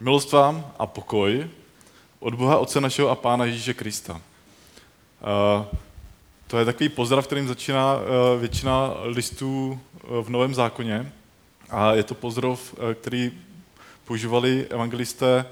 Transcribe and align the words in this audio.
Milost 0.00 0.32
vám 0.32 0.72
a 0.78 0.86
pokoj 0.86 1.48
od 2.20 2.34
Boha 2.34 2.58
Otce 2.58 2.80
našeho 2.80 3.08
a 3.08 3.14
Pána 3.14 3.44
Ježíše 3.44 3.74
Krista. 3.74 4.12
Uh, 4.12 4.20
to 6.46 6.58
je 6.58 6.64
takový 6.64 6.88
pozdrav, 6.88 7.26
kterým 7.26 7.48
začíná 7.48 7.96
uh, 7.96 8.00
většina 8.40 8.94
listů 9.04 9.80
uh, 10.08 10.24
v 10.24 10.28
Novém 10.28 10.54
zákoně. 10.54 11.12
A 11.70 11.94
je 11.94 12.02
to 12.02 12.14
pozdrav, 12.14 12.74
který 13.00 13.32
používali 14.04 14.66
evangelisté 14.70 15.46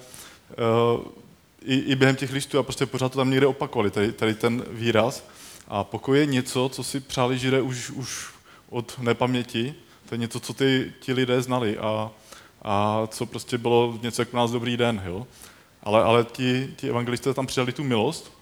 i, 1.64 1.79
i 1.79 1.95
během 1.95 2.16
těch 2.16 2.32
listů 2.32 2.58
a 2.58 2.62
prostě 2.62 2.86
pořád 2.86 3.12
to 3.12 3.18
tam 3.18 3.30
někde 3.30 3.46
opakovali, 3.46 3.90
tady, 3.90 4.12
tady 4.12 4.34
ten 4.34 4.64
výraz. 4.70 5.29
A 5.68 5.84
pokoj 5.84 6.18
je 6.18 6.26
něco, 6.26 6.68
co 6.68 6.84
si 6.84 7.00
přáli 7.00 7.38
židé 7.38 7.61
už, 7.61 7.90
už 7.90 8.26
od 8.70 8.98
nepaměti. 8.98 9.74
To 10.08 10.14
je 10.14 10.18
něco, 10.18 10.40
co 10.40 10.54
ty, 10.54 10.92
ti 11.00 11.12
lidé 11.12 11.42
znali 11.42 11.79
a, 11.79 12.11
a 12.64 13.06
co 13.06 13.26
prostě 13.26 13.58
bylo 13.58 13.98
něco 14.02 14.22
jako 14.22 14.36
nás 14.36 14.50
dobrý 14.50 14.76
den. 14.76 15.02
Jo? 15.06 15.26
Ale, 15.82 16.02
ale 16.02 16.25
ti, 16.25 16.75
ti 16.76 16.89
evangelisté 16.89 17.34
tam 17.34 17.46
přidali 17.46 17.72
tu 17.72 17.84
milost 17.84 18.32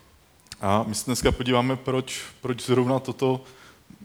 a 0.60 0.82
my 0.82 0.94
se 0.94 1.04
dneska 1.06 1.32
podíváme, 1.32 1.76
proč, 1.76 2.22
proč 2.40 2.66
zrovna 2.66 2.98
toto 2.98 3.40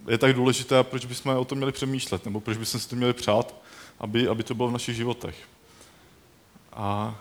je 0.08 0.18
tak 0.18 0.34
důležité 0.34 0.78
a 0.78 0.84
proč 0.84 1.06
bychom 1.06 1.38
o 1.38 1.46
tom 1.46 1.58
měli 1.58 1.72
přemýšlet, 1.72 2.26
nebo 2.26 2.40
proč 2.40 2.58
bychom 2.58 2.80
si 2.80 2.90
to 2.90 2.96
měli 2.96 3.14
přát, 3.14 3.56
aby, 4.00 4.28
aby 4.28 4.44
to 4.44 4.56
bylo 4.56 4.70
v 4.70 4.72
našich 4.72 4.96
životech. 4.96 5.36
A 6.74 7.16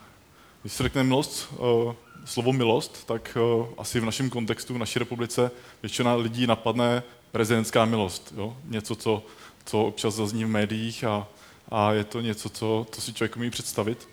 když 0.63 0.73
se 0.73 0.83
řekne 0.83 1.05
milost, 1.05 1.49
uh, 1.53 1.95
slovo 2.25 2.53
milost, 2.53 3.07
tak 3.07 3.39
uh, 3.59 3.67
asi 3.79 4.01
v 4.01 4.05
našem 4.05 4.31
kontextu, 4.31 4.75
v 4.75 4.79
naší 4.79 4.99
republice, 4.99 5.51
většina 5.83 6.15
lidí 6.15 6.47
napadne 6.47 7.03
prezidentská 7.33 7.85
milost. 7.85 8.35
Jo? 8.37 8.57
Něco, 8.65 8.95
co, 8.95 9.23
co 9.65 9.83
občas 9.83 10.15
zazní 10.15 10.45
v 10.45 10.49
médiích 10.49 11.05
a, 11.05 11.27
a 11.69 11.93
je 11.93 12.05
to 12.05 12.21
něco, 12.21 12.49
co, 12.49 12.87
co 12.91 13.01
si 13.01 13.13
člověk 13.13 13.37
umí 13.37 13.51
představit. 13.51 14.09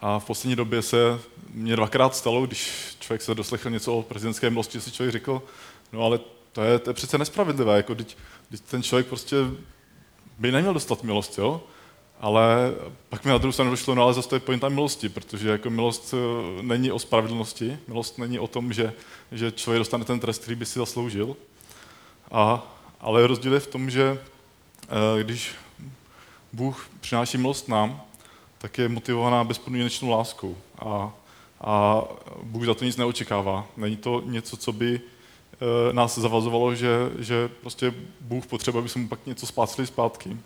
A 0.00 0.18
v 0.18 0.24
poslední 0.24 0.56
době 0.56 0.82
se 0.82 1.20
mě 1.54 1.76
dvakrát 1.76 2.16
stalo, 2.16 2.46
když 2.46 2.72
člověk 3.00 3.22
se 3.22 3.34
doslechl 3.34 3.70
něco 3.70 3.98
o 3.98 4.02
prezidentské 4.02 4.50
milosti, 4.50 4.80
si 4.80 4.92
člověk 4.92 5.12
řekl, 5.12 5.42
no 5.92 6.02
ale 6.02 6.20
to 6.52 6.62
je, 6.62 6.78
to 6.78 6.90
je 6.90 6.94
přece 6.94 7.18
nespravedlivé, 7.18 7.76
jako 7.76 7.94
když, 7.94 8.16
když 8.48 8.60
ten 8.60 8.82
člověk 8.82 9.06
prostě 9.06 9.36
by 10.38 10.52
neměl 10.52 10.74
dostat 10.74 11.02
milost, 11.02 11.38
jo? 11.38 11.62
Ale 12.20 12.74
pak 13.08 13.24
mi 13.24 13.30
na 13.30 13.38
druhou 13.38 13.52
stranu 13.52 13.70
došlo, 13.70 13.94
no 13.94 14.02
ale 14.02 14.14
zase 14.14 14.28
to 14.28 14.36
je 14.36 14.40
pointa 14.40 14.68
milosti, 14.68 15.08
protože 15.08 15.48
jako 15.48 15.70
milost 15.70 16.14
eh, 16.14 16.62
není 16.62 16.92
o 16.92 16.98
spravedlnosti, 16.98 17.78
milost 17.88 18.18
není 18.18 18.38
o 18.38 18.46
tom, 18.46 18.72
že, 18.72 18.92
že 19.32 19.52
člověk 19.52 19.78
dostane 19.78 20.04
ten 20.04 20.20
trest, 20.20 20.42
který 20.42 20.56
by 20.56 20.66
si 20.66 20.78
zasloužil. 20.78 21.36
A, 22.30 22.74
ale 23.00 23.26
rozdíl 23.26 23.54
je 23.54 23.60
v 23.60 23.66
tom, 23.66 23.90
že 23.90 24.18
eh, 24.82 25.22
když 25.22 25.54
Bůh 26.52 26.90
přináší 27.00 27.38
milost 27.38 27.68
nám, 27.68 28.02
tak 28.58 28.78
je 28.78 28.88
motivovaná 28.88 29.44
bezpodmínečnou 29.44 30.10
láskou. 30.10 30.56
A, 30.78 31.12
a 31.60 32.02
Bůh 32.42 32.64
za 32.64 32.74
to 32.74 32.84
nic 32.84 32.96
neočekává. 32.96 33.66
Není 33.76 33.96
to 33.96 34.22
něco, 34.26 34.56
co 34.56 34.72
by 34.72 35.00
e, 35.00 35.92
nás 35.92 36.18
zavazovalo, 36.18 36.74
že, 36.74 36.88
že 37.18 37.48
prostě 37.48 37.94
Bůh 38.20 38.46
potřebuje, 38.46 38.80
aby 38.80 38.88
jsme 38.88 39.02
mu 39.02 39.08
pak 39.08 39.26
něco 39.26 39.46
spácli 39.46 39.86
zpátky. 39.86 40.36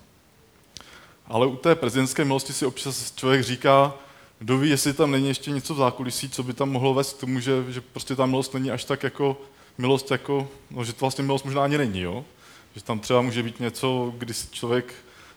Ale 1.27 1.47
u 1.47 1.55
té 1.55 1.75
prezidentské 1.75 2.25
milosti 2.25 2.53
si 2.53 2.65
občas 2.65 3.11
člověk 3.15 3.43
říká, 3.43 3.93
kdo 4.39 4.57
ví, 4.57 4.69
jestli 4.69 4.93
tam 4.93 5.11
není 5.11 5.27
ještě 5.27 5.51
něco 5.51 5.73
v 5.73 5.77
zákulisí, 5.77 6.29
co 6.29 6.43
by 6.43 6.53
tam 6.53 6.71
mohlo 6.71 6.93
vést 6.93 7.13
k 7.13 7.19
tomu, 7.19 7.39
že, 7.39 7.63
že 7.69 7.81
prostě 7.81 8.15
ta 8.15 8.25
milost 8.25 8.53
není 8.53 8.71
až 8.71 8.83
tak 8.83 9.03
jako 9.03 9.37
milost, 9.77 10.11
jako, 10.11 10.47
no, 10.71 10.83
že 10.83 10.93
to 10.93 10.99
vlastně 11.01 11.23
milost 11.23 11.45
možná 11.45 11.63
ani 11.63 11.77
není, 11.77 12.01
jo? 12.01 12.25
Že 12.75 12.83
tam 12.83 12.99
třeba 12.99 13.21
může 13.21 13.43
být 13.43 13.59
něco, 13.59 14.13
kdy 14.17 14.33
si 14.33 14.47
člověk 14.51 14.93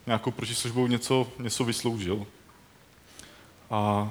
nějakou 0.09 0.31
protislužbou 0.31 0.87
něco, 0.87 1.27
něco 1.39 1.65
vysloužil. 1.65 2.27
A 3.71 4.11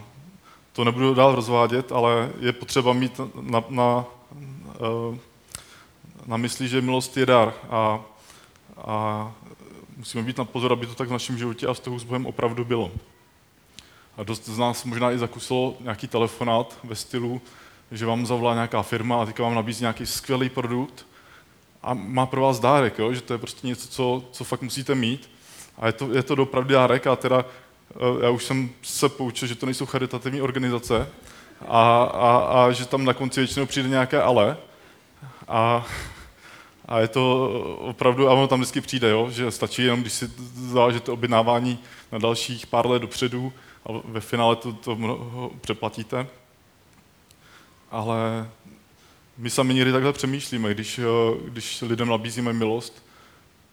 to 0.73 0.83
nebudu 0.83 1.13
dál 1.13 1.35
rozvádět, 1.35 1.91
ale 1.91 2.31
je 2.39 2.53
potřeba 2.53 2.93
mít 2.93 3.19
na, 3.41 3.63
na, 3.69 4.05
eh, 4.75 5.17
na 6.25 6.37
mysli, 6.37 6.67
že 6.67 6.81
milost 6.81 7.17
je 7.17 7.25
dar 7.25 7.53
a, 7.69 7.99
a 8.77 9.31
musíme 9.97 10.23
být 10.23 10.37
na 10.37 10.45
pozor, 10.45 10.73
aby 10.73 10.87
to 10.87 10.95
tak 10.95 11.07
v 11.07 11.11
našem 11.11 11.37
životě 11.37 11.67
a 11.67 11.73
vztahu 11.73 11.99
s 11.99 12.03
Bohem 12.03 12.25
opravdu 12.25 12.65
bylo. 12.65 12.91
A 14.17 14.23
dost 14.23 14.45
z 14.45 14.57
nás 14.57 14.83
možná 14.83 15.11
i 15.11 15.17
zakusilo 15.17 15.77
nějaký 15.79 16.07
telefonát 16.07 16.79
ve 16.83 16.95
stylu, 16.95 17.41
že 17.91 18.05
vám 18.05 18.25
zavolá 18.25 18.53
nějaká 18.53 18.81
firma 18.81 19.21
a 19.21 19.25
teďka 19.25 19.43
vám 19.43 19.55
nabízí 19.55 19.81
nějaký 19.81 20.05
skvělý 20.05 20.49
produkt 20.49 21.05
a 21.83 21.93
má 21.93 22.25
pro 22.25 22.41
vás 22.41 22.59
dárek, 22.59 22.99
jo? 22.99 23.13
že 23.13 23.21
to 23.21 23.33
je 23.33 23.39
prostě 23.39 23.67
něco, 23.67 23.87
co, 23.87 24.23
co 24.31 24.43
fakt 24.43 24.61
musíte 24.61 24.95
mít. 24.95 25.29
A 25.77 25.87
je 25.87 25.93
to, 25.93 26.13
je 26.13 26.23
to 26.23 26.35
dopravdy 26.35 26.73
dárek 26.73 27.07
a 27.07 27.15
teda 27.15 27.45
Eh, 27.95 28.25
já 28.25 28.29
už 28.29 28.43
jsem 28.43 28.69
se 28.81 29.09
poučil, 29.09 29.47
že 29.47 29.55
to 29.55 29.65
nejsou 29.65 29.85
charitativní 29.85 30.41
organizace 30.41 31.09
a, 31.67 32.03
a, 32.03 32.37
a 32.37 32.71
že 32.71 32.85
tam 32.85 33.05
na 33.05 33.13
konci 33.13 33.39
většinou 33.39 33.65
přijde 33.65 33.89
nějaké 33.89 34.21
ale. 34.21 34.57
A, 35.47 35.85
a 36.85 36.99
je 36.99 37.07
to 37.07 37.49
opravdu, 37.79 38.29
a 38.29 38.33
ono 38.33 38.47
tam 38.47 38.59
vždycky 38.59 38.81
přijde, 38.81 39.09
jo, 39.09 39.29
že 39.29 39.51
stačí 39.51 39.83
jenom, 39.83 40.01
když 40.01 40.13
si 40.13 40.31
záležíte 40.53 41.11
objednávání 41.11 41.79
na 42.11 42.17
dalších 42.17 42.67
pár 42.67 42.87
let 42.87 42.99
dopředu 42.99 43.53
a 43.85 43.89
ve 44.05 44.21
finále 44.21 44.55
to, 44.55 44.73
to 44.73 44.97
přeplatíte. 45.61 46.27
Ale 47.91 48.49
my 49.37 49.49
sami 49.49 49.73
někdy 49.73 49.91
takhle 49.91 50.13
přemýšlíme, 50.13 50.73
když, 50.73 50.99
eh, 50.99 51.03
když 51.45 51.81
lidem 51.81 52.07
nabízíme 52.07 52.53
milost, 52.53 53.06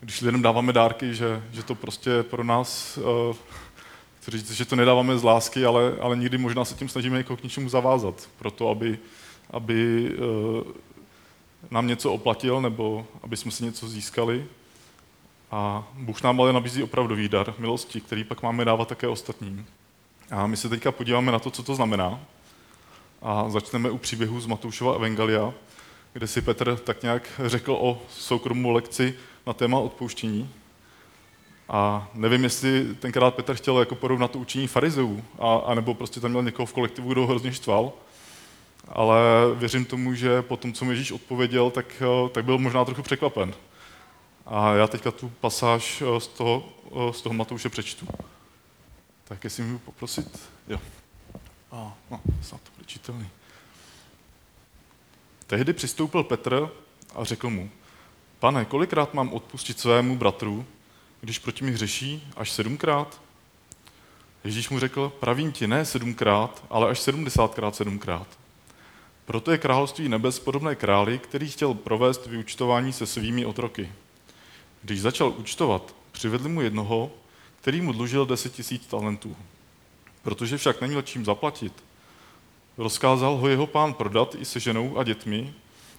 když 0.00 0.20
lidem 0.20 0.42
dáváme 0.42 0.72
dárky, 0.72 1.14
že, 1.14 1.42
že 1.52 1.62
to 1.62 1.74
prostě 1.74 2.22
pro 2.22 2.44
nás 2.44 2.98
uh, 2.98 3.36
chci 4.20 4.30
říct, 4.30 4.50
že 4.50 4.64
to 4.64 4.76
nedáváme 4.76 5.18
z 5.18 5.22
lásky, 5.22 5.64
ale, 5.64 5.96
ale 6.00 6.16
někdy 6.16 6.38
možná 6.38 6.64
se 6.64 6.74
tím 6.74 6.88
snažíme 6.88 7.16
jako 7.16 7.36
k 7.36 7.42
něčemu 7.42 7.68
zavázat, 7.68 8.28
proto 8.38 8.70
aby, 8.70 8.98
aby 9.50 10.10
uh, 10.10 10.72
nám 11.70 11.86
něco 11.86 12.12
oplatil 12.12 12.60
nebo 12.60 13.06
aby 13.22 13.36
jsme 13.36 13.50
si 13.50 13.64
něco 13.64 13.88
získali. 13.88 14.46
A 15.50 15.88
Bůh 15.94 16.22
nám 16.22 16.40
ale 16.40 16.52
nabízí 16.52 16.82
opravdový 16.82 17.28
dar 17.28 17.54
milosti, 17.58 18.00
který 18.00 18.24
pak 18.24 18.42
máme 18.42 18.64
dávat 18.64 18.88
také 18.88 19.08
ostatním. 19.08 19.66
A 20.30 20.46
my 20.46 20.56
se 20.56 20.68
teďka 20.68 20.92
podíváme 20.92 21.32
na 21.32 21.38
to, 21.38 21.50
co 21.50 21.62
to 21.62 21.74
znamená. 21.74 22.20
A 23.22 23.50
začneme 23.50 23.90
u 23.90 23.98
příběhu 23.98 24.40
z 24.40 24.46
Matoušova 24.46 24.94
Evangelia, 24.94 25.52
kde 26.12 26.26
si 26.26 26.42
Petr 26.42 26.76
tak 26.76 27.02
nějak 27.02 27.40
řekl 27.44 27.72
o 27.72 28.02
soukromou 28.10 28.70
lekci 28.70 29.14
na 29.46 29.52
téma 29.52 29.78
odpouštění. 29.78 30.50
A 31.68 32.08
nevím, 32.14 32.44
jestli 32.44 32.94
tenkrát 32.94 33.34
Petr 33.34 33.54
chtěl 33.54 33.78
jako 33.78 33.94
porovnat 33.94 34.30
to 34.30 34.38
učení 34.38 34.66
farizeů, 34.66 35.24
a, 35.38 35.74
nebo 35.74 35.94
prostě 35.94 36.20
tam 36.20 36.30
měl 36.30 36.42
někoho 36.42 36.66
v 36.66 36.72
kolektivu, 36.72 37.12
kdo 37.12 37.20
ho 37.20 37.26
hrozně 37.26 37.52
štval. 37.52 37.92
Ale 38.88 39.20
věřím 39.54 39.84
tomu, 39.84 40.14
že 40.14 40.42
po 40.42 40.56
tom, 40.56 40.72
co 40.72 40.84
mu 40.84 40.90
Ježíš 40.90 41.12
odpověděl, 41.12 41.70
tak, 41.70 41.86
eh, 42.00 42.28
tak 42.28 42.44
byl 42.44 42.58
možná 42.58 42.84
trochu 42.84 43.02
překvapen. 43.02 43.54
A 44.46 44.74
já 44.74 44.86
teďka 44.86 45.10
tu 45.10 45.32
pasáž 45.40 46.02
eh, 46.02 46.20
z 46.20 46.28
toho, 46.28 46.68
eh, 46.86 47.12
z 47.12 47.22
toho 47.22 47.34
Matouše 47.34 47.68
přečtu. 47.68 48.06
Tak 49.24 49.44
jestli 49.44 49.62
můžu 49.62 49.78
poprosit. 49.78 50.40
Jo. 50.68 50.78
A, 51.72 51.94
no, 52.10 52.20
snad 52.42 52.60
to 52.60 52.70
bude 52.76 52.86
čitelný. 52.86 53.28
Tehdy 55.46 55.72
přistoupil 55.72 56.22
Petr 56.22 56.70
a 57.14 57.24
řekl 57.24 57.50
mu, 57.50 57.70
pane, 58.38 58.64
kolikrát 58.64 59.14
mám 59.14 59.32
odpustit 59.32 59.80
svému 59.80 60.16
bratru, 60.16 60.66
když 61.20 61.38
proti 61.38 61.64
mi 61.64 61.70
hřeší, 61.70 62.28
až 62.36 62.50
sedmkrát? 62.50 63.20
Ježíš 64.44 64.70
mu 64.70 64.78
řekl, 64.78 65.12
pravím 65.20 65.52
ti, 65.52 65.66
ne 65.66 65.84
sedmkrát, 65.84 66.64
ale 66.70 66.90
až 66.90 67.00
sedmdesátkrát 67.00 67.76
sedmkrát. 67.76 68.26
Proto 69.24 69.50
je 69.50 69.58
království 69.58 70.08
nebes 70.08 70.38
podobné 70.38 70.74
králi, 70.74 71.18
který 71.18 71.50
chtěl 71.50 71.74
provést 71.74 72.26
vyučtování 72.26 72.92
se 72.92 73.06
svými 73.06 73.46
otroky. 73.46 73.92
Když 74.82 75.00
začal 75.00 75.34
účtovat, 75.36 75.94
přivedli 76.12 76.48
mu 76.48 76.60
jednoho, 76.60 77.10
který 77.60 77.80
mu 77.80 77.92
dlužil 77.92 78.26
deset 78.26 78.52
tisíc 78.52 78.86
talentů. 78.86 79.36
Protože 80.22 80.56
však 80.56 80.80
neměl 80.80 81.02
čím 81.02 81.24
zaplatit, 81.24 81.84
rozkázal 82.78 83.36
ho 83.36 83.48
jeho 83.48 83.66
pán 83.66 83.94
prodat 83.94 84.34
i 84.38 84.44
se 84.44 84.60
ženou 84.60 84.98
a 84.98 85.04
dětmi, 85.04 85.54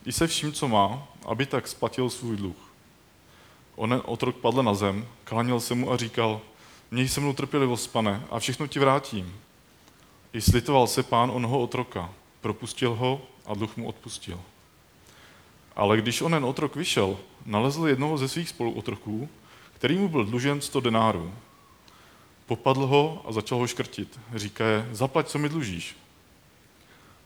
i 0.06 0.12
se 0.12 0.28
vším, 0.28 0.54
co 0.54 0.68
má, 0.68 1.08
aby 1.26 1.46
tak 1.46 1.68
splatil 1.68 2.10
svůj 2.10 2.38
dluh. 2.38 2.72
Onen 3.76 4.02
otrok 4.06 4.36
padl 4.36 4.64
na 4.64 4.74
zem, 4.74 5.08
kláněl 5.24 5.60
se 5.60 5.76
mu 5.76 5.92
a 5.92 5.98
říkal, 5.98 6.42
měj 6.92 7.08
se 7.08 7.22
mnou 7.22 7.34
trpělivost, 7.34 7.88
pane, 7.88 8.24
a 8.30 8.40
všechno 8.40 8.68
ti 8.68 8.80
vrátím. 8.80 9.36
I 10.34 10.42
slitoval 10.42 10.88
se 10.88 11.04
pán 11.04 11.32
onoho 11.34 11.60
otroka, 11.60 12.14
propustil 12.42 12.94
ho 12.94 13.22
a 13.46 13.54
dluh 13.54 13.78
mu 13.78 13.88
odpustil. 13.88 14.42
Ale 15.76 15.98
když 15.98 16.22
onen 16.22 16.46
otrok 16.46 16.76
vyšel, 16.76 17.18
nalezl 17.46 17.88
jednoho 17.88 18.18
ze 18.18 18.28
svých 18.28 18.50
spoluotroků, 18.50 19.30
který 19.74 19.98
mu 19.98 20.10
byl 20.10 20.26
dlužen 20.26 20.62
sto 20.62 20.80
denárů. 20.80 21.34
Popadl 22.46 22.86
ho 22.86 23.22
a 23.26 23.32
začal 23.32 23.58
ho 23.58 23.68
škrtit. 23.68 24.20
Říká 24.36 24.66
je, 24.66 24.90
zaplať, 24.92 25.28
co 25.28 25.38
mi 25.38 25.50
dlužíš. 25.50 25.96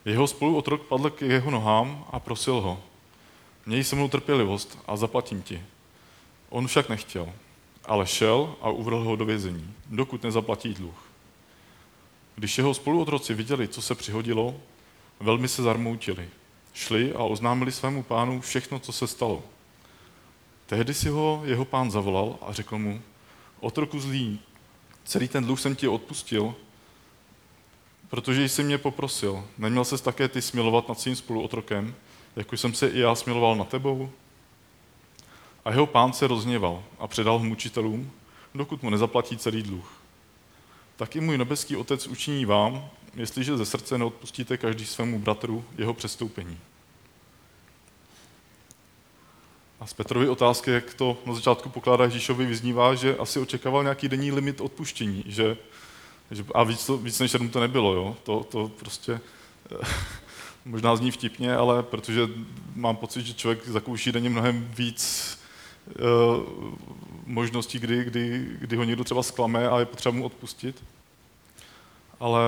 Jeho 0.06 0.28
spoluotrok 0.28 0.82
padl 0.82 1.10
k 1.10 1.22
jeho 1.22 1.52
nohám 1.52 2.06
a 2.12 2.20
prosil 2.20 2.62
ho, 2.62 2.82
měj 3.66 3.84
se 3.84 3.96
mnou 3.96 4.08
trpělivost 4.08 4.80
a 4.88 4.98
zaplatím 4.98 5.42
ti. 5.42 5.64
On 6.50 6.68
však 6.68 6.90
nechtěl, 6.90 7.30
ale 7.86 8.08
šel 8.08 8.56
a 8.62 8.70
uvrhl 8.70 9.04
ho 9.04 9.16
do 9.16 9.26
vězení, 9.26 9.74
dokud 9.86 10.24
nezaplatí 10.24 10.74
dluh. 10.74 11.10
Když 12.36 12.58
jeho 12.58 12.74
spoluotroci 12.74 13.34
viděli, 13.34 13.68
co 13.68 13.82
se 13.82 13.96
přihodilo, 13.96 14.56
velmi 15.20 15.48
se 15.48 15.64
zarmoutili. 15.64 16.30
Šli 16.74 17.14
a 17.14 17.24
oznámili 17.24 17.72
svému 17.72 18.04
pánu 18.04 18.42
všechno, 18.42 18.80
co 18.80 18.92
se 18.92 19.08
stalo. 19.08 19.44
Tehdy 20.66 20.94
si 20.94 21.10
ho 21.10 21.42
jeho 21.46 21.66
pán 21.66 21.92
zavolal 21.92 22.38
a 22.42 22.54
řekl 22.54 22.78
mu, 22.78 23.02
otroku 23.60 24.00
zlý, 24.00 24.40
celý 25.04 25.28
ten 25.28 25.46
dluh 25.46 25.60
jsem 25.60 25.76
ti 25.76 25.88
odpustil, 25.88 26.56
protože 28.10 28.50
jsi 28.50 28.64
mě 28.64 28.78
poprosil. 28.78 29.44
Neměl 29.58 29.86
ses 29.86 30.02
také 30.02 30.28
ty 30.28 30.42
smilovat 30.42 30.90
nad 30.90 31.00
svým 31.00 31.16
spoluotrokem, 31.16 31.96
jako 32.36 32.58
jsem 32.58 32.74
se 32.74 32.88
i 32.88 33.00
já 33.00 33.16
smiloval 33.16 33.56
na 33.56 33.64
tebou? 33.64 34.10
A 35.66 35.72
jeho 35.72 35.86
pán 35.86 36.14
se 36.14 36.28
rozněval 36.28 36.84
a 37.00 37.08
předal 37.08 37.40
ho 37.40 37.46
mučitelům, 37.46 38.12
dokud 38.56 38.84
mu 38.84 38.90
nezaplatí 38.90 39.38
celý 39.38 39.64
dluh. 39.64 40.02
Tak 40.96 41.16
i 41.16 41.22
můj 41.22 41.38
nebeský 41.38 41.76
otec 41.76 42.08
učiní 42.08 42.46
vám, 42.46 42.90
jestliže 43.16 43.58
ze 43.58 43.66
srdce 43.66 43.98
neodpustíte 43.98 44.58
každý 44.58 44.86
svému 44.86 45.20
bratru 45.20 45.66
jeho 45.78 45.94
přestoupení. 45.94 46.58
A 49.80 49.88
z 49.88 49.94
Petrovy 49.94 50.30
otázky, 50.30 50.72
jak 50.72 50.94
to 50.94 51.18
na 51.26 51.34
začátku 51.34 51.70
pokládá 51.70 52.04
Ježíšovi, 52.04 52.46
vyznívá, 52.46 52.96
že 52.96 53.18
asi 53.18 53.40
očekával 53.40 53.84
nějaký 53.84 54.10
denní 54.10 54.32
limit 54.32 54.62
odpuštění, 54.62 55.24
že, 55.28 55.58
a 56.54 56.64
víc, 56.64 56.90
víc 57.02 57.20
než 57.20 57.32
sedm 57.32 57.50
to 57.50 57.60
nebylo, 57.60 57.94
jo? 57.94 58.18
To, 58.24 58.44
to 58.44 58.68
prostě 58.68 59.20
možná 60.66 60.96
zní 60.96 61.12
vtipně, 61.12 61.56
ale 61.56 61.84
protože 61.84 62.28
mám 62.76 62.96
pocit, 62.96 63.26
že 63.26 63.34
člověk 63.34 63.68
zakouší 63.68 64.12
denně 64.12 64.30
mnohem 64.30 64.72
víc 64.78 65.38
uh, 65.88 66.74
možností, 67.26 67.80
kdy, 67.80 68.04
kdy, 68.04 68.48
kdy 68.60 68.76
ho 68.76 68.84
někdo 68.84 69.04
třeba 69.04 69.24
zklame 69.24 69.70
a 69.70 69.80
je 69.80 69.86
potřeba 69.86 70.16
mu 70.16 70.26
odpustit. 70.26 70.84
Ale 72.20 72.42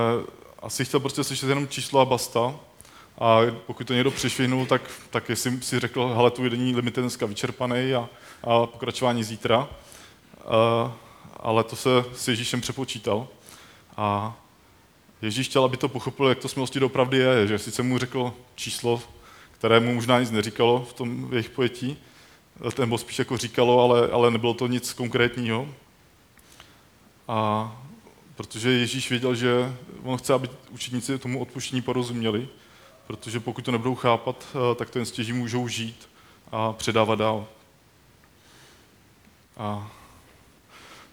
asi 0.62 0.84
chtěl 0.84 1.00
prostě 1.00 1.24
slyšet 1.24 1.48
jenom 1.48 1.68
číslo 1.68 2.00
a 2.00 2.04
basta. 2.04 2.54
A 3.18 3.40
pokud 3.66 3.86
to 3.86 3.94
někdo 3.94 4.10
přišvihnul, 4.10 4.66
tak, 4.66 4.82
tak 5.10 5.28
jestli 5.28 5.62
si 5.62 5.80
řekl, 5.80 6.14
hele, 6.14 6.30
tvůj 6.30 6.50
denní 6.50 6.76
limit 6.76 6.96
je 6.96 7.00
dneska 7.00 7.26
vyčerpaný 7.26 7.94
a, 7.94 8.08
a 8.42 8.66
pokračování 8.66 9.24
zítra. 9.24 9.58
Uh, 9.58 10.92
ale 11.36 11.64
to 11.64 11.76
se 11.76 12.04
s 12.14 12.28
Ježíšem 12.28 12.60
přepočítal. 12.60 13.28
A 13.96 14.36
Ježíš 15.22 15.48
chtěl, 15.48 15.64
aby 15.64 15.76
to 15.76 15.88
pochopil, 15.88 16.28
jak 16.28 16.38
to 16.38 16.48
s 16.48 16.54
milostí 16.54 16.80
doopravdy 16.80 17.18
je, 17.18 17.46
že 17.46 17.58
sice 17.58 17.82
mu 17.82 17.98
řekl 17.98 18.34
číslo, 18.54 19.02
které 19.52 19.80
mu 19.80 19.94
možná 19.94 20.20
nic 20.20 20.30
neříkalo 20.30 20.84
v 20.84 20.92
tom 20.92 21.28
jejich 21.32 21.50
pojetí, 21.50 21.98
nebo 22.78 22.98
spíš 22.98 23.18
jako 23.18 23.36
říkalo, 23.36 23.80
ale, 23.80 24.10
ale 24.10 24.30
nebylo 24.30 24.54
to 24.54 24.66
nic 24.66 24.92
konkrétního. 24.92 25.68
A 27.28 27.82
protože 28.36 28.70
Ježíš 28.70 29.10
věděl, 29.10 29.34
že 29.34 29.76
on 30.02 30.18
chce, 30.18 30.34
aby 30.34 30.48
učeníci 30.70 31.18
tomu 31.18 31.40
odpuštění 31.40 31.82
porozuměli, 31.82 32.48
protože 33.06 33.40
pokud 33.40 33.64
to 33.64 33.72
nebudou 33.72 33.94
chápat, 33.94 34.46
eh, 34.54 34.74
tak 34.74 34.90
to 34.90 34.98
jen 34.98 35.06
stěží 35.06 35.32
můžou 35.32 35.68
žít 35.68 36.08
a 36.52 36.72
předávat 36.72 37.18
dál. 37.18 37.46
A 39.56 39.90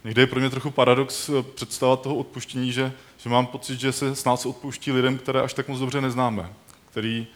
někde 0.04 0.22
je 0.22 0.28
pro 0.28 0.40
mě 0.40 0.50
trochu 0.50 0.72
paradox 0.72 1.30
eh, 1.30 1.44
představovat 1.44 2.02
toho 2.02 2.16
odpuštění, 2.16 2.72
že, 2.72 2.94
že 3.18 3.30
mám 3.30 3.46
pocit, 3.46 3.80
že 3.80 3.92
se 3.92 4.16
s 4.16 4.26
nás 4.26 4.46
odpouští 4.46 4.92
lidem, 4.92 5.18
které 5.18 5.42
až 5.42 5.54
tak 5.54 5.68
moc 5.68 5.80
dobře 5.80 6.02
neznáme, 6.02 6.54
který, 6.92 7.28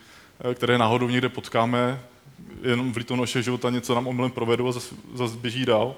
eh, 0.50 0.56
které 0.56 0.78
náhodou 0.78 1.10
někde 1.10 1.30
potkáme, 1.30 2.02
jenom 2.62 2.94
v 2.94 2.98
litu 2.98 3.16
našeho 3.16 3.42
života 3.42 3.70
něco 3.70 3.96
nám 3.96 4.08
omylem 4.08 4.32
provedou 4.32 4.68
a 4.68 4.72
zase, 4.72 4.96
zase 5.14 5.36
běží 5.36 5.66
dál. 5.66 5.96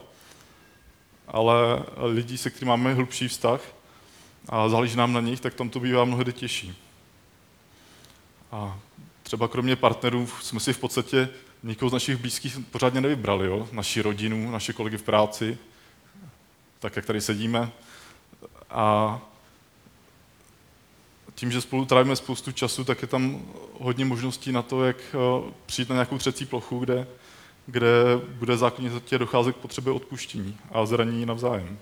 Ale 1.28 1.54
lidi, 1.98 2.38
se 2.38 2.50
kterými 2.50 2.70
máme 2.70 2.94
hlubší 2.94 3.28
vztah 3.28 3.62
a 4.50 4.70
záleží 4.70 4.98
nám 4.98 5.14
na 5.14 5.22
nich, 5.22 5.40
tak 5.40 5.54
tam 5.54 5.70
to 5.70 5.80
bývá 5.80 6.06
mnohdy 6.06 6.34
těžší. 6.34 6.78
A 8.52 8.80
třeba 9.24 9.48
kromě 9.48 9.76
partnerů 9.76 10.28
jsme 10.42 10.60
si 10.60 10.74
v 10.74 10.78
podstatě 10.80 11.30
nikoho 11.64 11.90
z 11.90 11.94
našich 11.94 12.18
blízkých 12.18 12.58
pořádně 12.72 13.02
nevybrali, 13.02 13.48
jo? 13.48 13.68
naši 13.72 14.02
rodinu, 14.02 14.52
naše 14.52 14.74
kolegy 14.74 14.98
v 14.98 15.04
práci, 15.04 15.58
tak 16.80 16.96
jak 16.96 17.06
tady 17.06 17.22
sedíme. 17.22 17.72
A 18.70 19.22
tím, 21.36 21.52
že 21.52 21.62
spolu 21.62 21.86
trávíme 21.86 22.16
spoustu 22.16 22.52
času, 22.52 22.84
tak 22.84 23.02
je 23.02 23.08
tam 23.08 23.42
hodně 23.80 24.06
možností 24.06 24.52
na 24.52 24.62
to, 24.62 24.86
jak 24.86 24.98
eh, 25.14 25.52
přijít 25.66 25.90
na 25.90 25.96
nějakou 25.96 26.18
třecí 26.18 26.46
plochu, 26.46 26.80
kde, 26.80 27.08
kde 27.66 27.92
bude 28.18 28.58
zákonitě 28.58 29.18
docházet 29.18 29.56
k 29.56 29.60
potřebě 29.60 29.94
odpuštění 29.94 30.58
a 30.72 30.86
zranění 30.86 31.26
navzájem. 31.26 31.80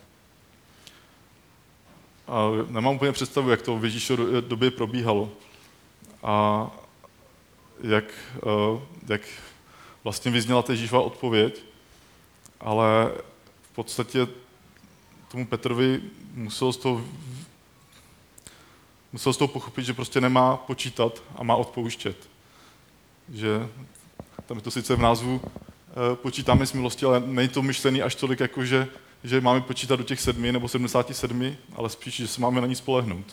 A 2.28 2.50
nemám 2.70 2.96
úplně 2.96 3.12
představu, 3.12 3.50
jak 3.50 3.62
to 3.62 3.78
v 3.78 3.84
Ježíšově 3.86 4.42
době 4.42 4.72
probíhalo 4.72 5.32
a 6.24 6.68
jak, 7.84 8.06
eh, 8.38 8.82
jak 9.08 9.22
vlastně 10.04 10.32
vyzněla 10.32 10.62
ta 10.62 10.74
Ježíšová 10.74 11.02
odpověď, 11.02 11.64
ale 12.60 13.12
v 13.72 13.76
podstatě 13.76 14.28
tomu 15.34 15.46
Petrovi 15.46 16.02
musel 16.34 16.74
z 16.74 16.78
toho 16.78 17.06
musel 19.14 19.34
z 19.34 19.38
toho 19.38 19.48
pochopit, 19.48 19.86
že 19.86 19.94
prostě 19.94 20.22
nemá 20.22 20.58
počítat 20.58 21.24
a 21.36 21.44
má 21.44 21.56
odpouštět. 21.56 22.30
Že 23.34 23.70
tam 24.46 24.58
je 24.58 24.64
to 24.64 24.72
sice 24.72 24.96
v 24.96 25.00
názvu 25.00 25.42
e, 25.42 26.16
počítáme 26.16 26.66
s 26.66 26.74
milostí, 26.74 27.06
ale 27.06 27.20
není 27.20 27.50
to 27.50 27.62
myšlený 27.62 28.02
až 28.02 28.16
tolik, 28.16 28.40
jako 28.40 28.66
že, 28.66 28.88
že 29.24 29.42
máme 29.42 29.62
počítat 29.62 29.96
do 29.96 30.04
těch 30.04 30.22
sedmi 30.22 30.52
nebo 30.52 30.68
77, 30.68 31.56
ale 31.76 31.90
spíš, 31.90 32.16
že 32.16 32.28
se 32.28 32.42
máme 32.42 32.62
na 32.62 32.68
ní 32.68 32.76
spolehnout. 32.76 33.26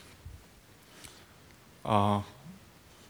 A 1.84 2.24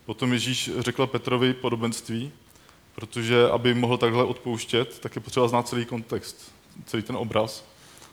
potom 0.06 0.32
Ježíš 0.32 0.70
řekl 0.78 1.06
Petrovi 1.06 1.54
podobenství, 1.54 2.32
protože 2.94 3.50
aby 3.50 3.75
mohl 3.75 3.98
takhle 3.98 4.25
odpouštět, 4.25 4.98
tak 4.98 5.14
je 5.14 5.20
potřeba 5.20 5.48
znát 5.48 5.69
celý 5.69 5.84
kontext, 5.84 6.52
celý 6.86 7.02
ten 7.02 7.16
obraz, 7.16 7.69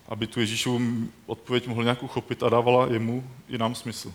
aby 0.08 0.28
tu 0.28 0.40
Ježíšovu 0.40 0.82
odpověď 1.26 1.68
mohl 1.68 1.84
nějak 1.84 2.04
uchopit 2.04 2.44
a 2.44 2.50
dávala 2.50 2.88
jemu 2.88 3.32
i 3.48 3.58
nám 3.58 3.76
smysl. 3.76 4.14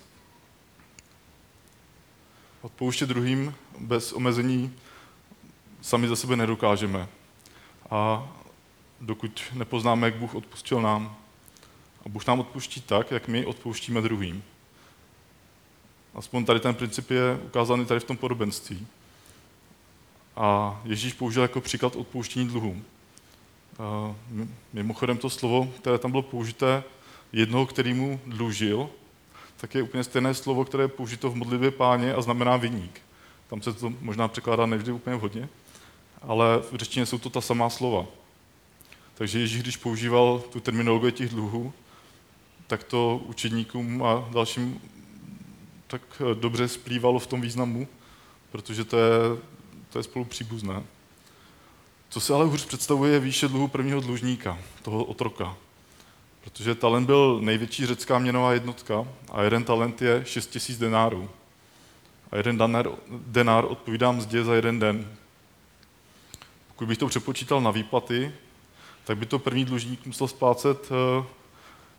Odpouštět 2.62 3.08
druhým 3.08 3.54
bez 3.78 4.12
omezení 4.12 4.74
sami 5.80 6.08
za 6.08 6.16
sebe 6.16 6.36
nedokážeme. 6.36 7.08
A 7.90 8.28
dokud 9.00 9.42
nepoznáme, 9.52 10.06
jak 10.06 10.14
Bůh 10.14 10.34
odpustil 10.34 10.82
nám, 10.82 11.16
a 12.06 12.08
Bůh 12.08 12.26
nám 12.26 12.40
odpuští 12.40 12.80
tak, 12.80 13.10
jak 13.10 13.28
my 13.28 13.46
odpouštíme 13.46 14.00
druhým. 14.00 14.42
Aspoň 16.14 16.44
tady 16.44 16.60
ten 16.60 16.74
princip 16.74 17.10
je 17.10 17.38
ukázaný 17.44 17.86
tady 17.86 18.00
v 18.00 18.04
tom 18.04 18.16
podobenství. 18.16 18.86
A 20.36 20.80
Ježíš 20.84 21.12
použil 21.12 21.42
jako 21.42 21.60
příklad 21.60 21.96
odpouštění 21.96 22.48
dluhů. 22.48 22.82
Mimochodem 24.72 25.18
to 25.18 25.30
slovo, 25.30 25.72
které 25.76 25.98
tam 25.98 26.10
bylo 26.10 26.22
použité, 26.22 26.84
jednoho, 27.32 27.66
který 27.66 27.94
mu 27.94 28.20
dlužil, 28.26 28.90
tak 29.56 29.74
je 29.74 29.82
úplně 29.82 30.04
stejné 30.04 30.34
slovo, 30.34 30.64
které 30.64 30.84
je 30.84 30.88
použito 30.88 31.30
v 31.30 31.36
modlitbě 31.36 31.70
páně 31.70 32.14
a 32.14 32.22
znamená 32.22 32.56
vyník. 32.56 33.00
Tam 33.48 33.62
se 33.62 33.72
to 33.72 33.92
možná 34.00 34.28
překládá 34.28 34.66
nevždy 34.66 34.92
úplně 34.92 35.16
vhodně, 35.16 35.48
ale 36.22 36.58
v 36.72 36.76
řečtině 36.76 37.06
jsou 37.06 37.18
to 37.18 37.30
ta 37.30 37.40
samá 37.40 37.70
slova. 37.70 38.06
Takže 39.14 39.38
Ježíš, 39.38 39.62
když 39.62 39.76
používal 39.76 40.42
tu 40.52 40.60
terminologii 40.60 41.12
těch 41.12 41.28
dluhů, 41.28 41.72
tak 42.66 42.84
to 42.84 43.22
učedníkům 43.26 44.02
a 44.02 44.28
dalším 44.32 44.80
tak 45.86 46.02
dobře 46.34 46.68
splývalo 46.68 47.18
v 47.18 47.26
tom 47.26 47.40
významu, 47.40 47.88
protože 48.50 48.84
to 48.84 48.96
je, 48.96 49.12
to 49.90 49.98
je 49.98 50.02
spolu 50.02 50.24
příbuzné. 50.24 50.82
Co 52.12 52.20
se 52.20 52.34
ale 52.34 52.44
hůř 52.44 52.64
představuje, 52.64 53.12
je 53.12 53.20
výše 53.20 53.48
dluhu 53.48 53.68
prvního 53.68 54.00
dlužníka, 54.00 54.58
toho 54.82 55.04
otroka. 55.04 55.56
Protože 56.44 56.74
talent 56.74 57.06
byl 57.06 57.40
největší 57.40 57.86
řecká 57.86 58.18
měnová 58.18 58.52
jednotka 58.52 59.08
a 59.30 59.42
jeden 59.42 59.64
talent 59.64 60.02
je 60.02 60.24
6 60.24 60.46
tisíc 60.46 60.78
denárů. 60.78 61.30
A 62.30 62.36
jeden 62.36 62.58
denár, 63.10 63.64
odpovídá 63.64 64.12
mzdě 64.12 64.44
za 64.44 64.54
jeden 64.54 64.78
den. 64.78 65.16
Pokud 66.68 66.86
bych 66.88 66.98
to 66.98 67.06
přepočítal 67.06 67.60
na 67.60 67.70
výplaty, 67.70 68.32
tak 69.04 69.18
by 69.18 69.26
to 69.26 69.38
první 69.38 69.64
dlužník 69.64 70.06
musel 70.06 70.28
splácet 70.28 70.88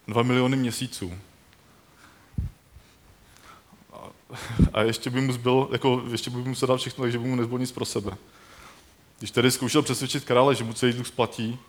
2 0.07 0.21
eh, 0.21 0.23
miliony 0.23 0.57
měsíců. 0.57 1.13
A 4.73 4.81
ještě 4.81 5.09
by 5.09 5.21
mu 5.21 5.33
zbyl, 5.33 5.69
jako, 5.71 6.03
ještě 6.11 6.29
by 6.29 6.37
mu 6.37 6.45
musel 6.45 6.67
dát 6.67 6.77
všechno, 6.77 7.01
takže 7.01 7.19
by 7.19 7.27
mu 7.27 7.35
nezbyl 7.35 7.59
nic 7.59 7.71
pro 7.71 7.85
sebe. 7.85 8.17
Když 9.23 9.31
tedy 9.31 9.51
zkoušel 9.51 9.81
přesvědčit 9.81 10.25
krále, 10.25 10.55
že 10.55 10.63
mu 10.63 10.73
celý 10.73 10.93
dluh 10.93 11.07
splatí, 11.07 11.59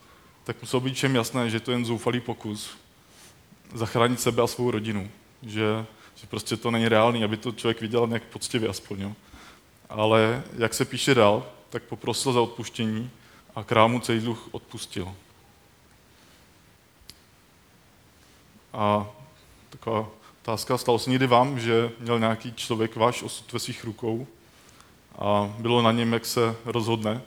tak 0.44 0.56
muselo 0.60 0.80
být 0.80 0.94
všem 0.94 1.14
jasné, 1.14 1.50
že 1.50 1.60
to 1.60 1.70
je 1.70 1.74
jen 1.74 1.84
zoufalý 1.84 2.20
pokus 2.20 2.70
zachránit 3.74 4.20
sebe 4.20 4.42
a 4.42 4.46
svou 4.46 4.70
rodinu. 4.70 5.10
Že, 5.42 5.86
že 6.14 6.26
prostě 6.26 6.56
to 6.56 6.70
není 6.70 6.88
reálný, 6.88 7.24
aby 7.24 7.36
to 7.36 7.52
člověk 7.52 7.80
viděl 7.80 8.06
nějak 8.06 8.22
poctivě 8.22 8.68
aspoň. 8.68 9.00
Jo. 9.00 9.12
Ale 9.88 10.42
jak 10.58 10.74
se 10.74 10.84
píše 10.84 11.14
dál, 11.14 11.46
tak 11.70 11.82
poprosil 11.82 12.32
za 12.32 12.40
odpuštění 12.40 13.10
a 13.54 13.64
král 13.64 13.88
mu 13.88 14.00
celý 14.00 14.20
dluh 14.20 14.48
odpustil. 14.50 15.14
A 18.72 19.10
taková 19.70 20.08
Otázka, 20.42 20.78
stalo 20.78 20.98
se 20.98 21.10
někdy 21.10 21.26
vám, 21.26 21.60
že 21.60 21.90
měl 22.00 22.18
nějaký 22.18 22.52
člověk 22.52 22.96
váš 22.96 23.22
osud 23.22 23.52
ve 23.52 23.58
svých 23.58 23.84
rukou 23.84 24.26
a 25.18 25.54
bylo 25.58 25.82
na 25.82 25.92
něm, 25.92 26.12
jak 26.12 26.26
se 26.26 26.56
rozhodne. 26.64 27.22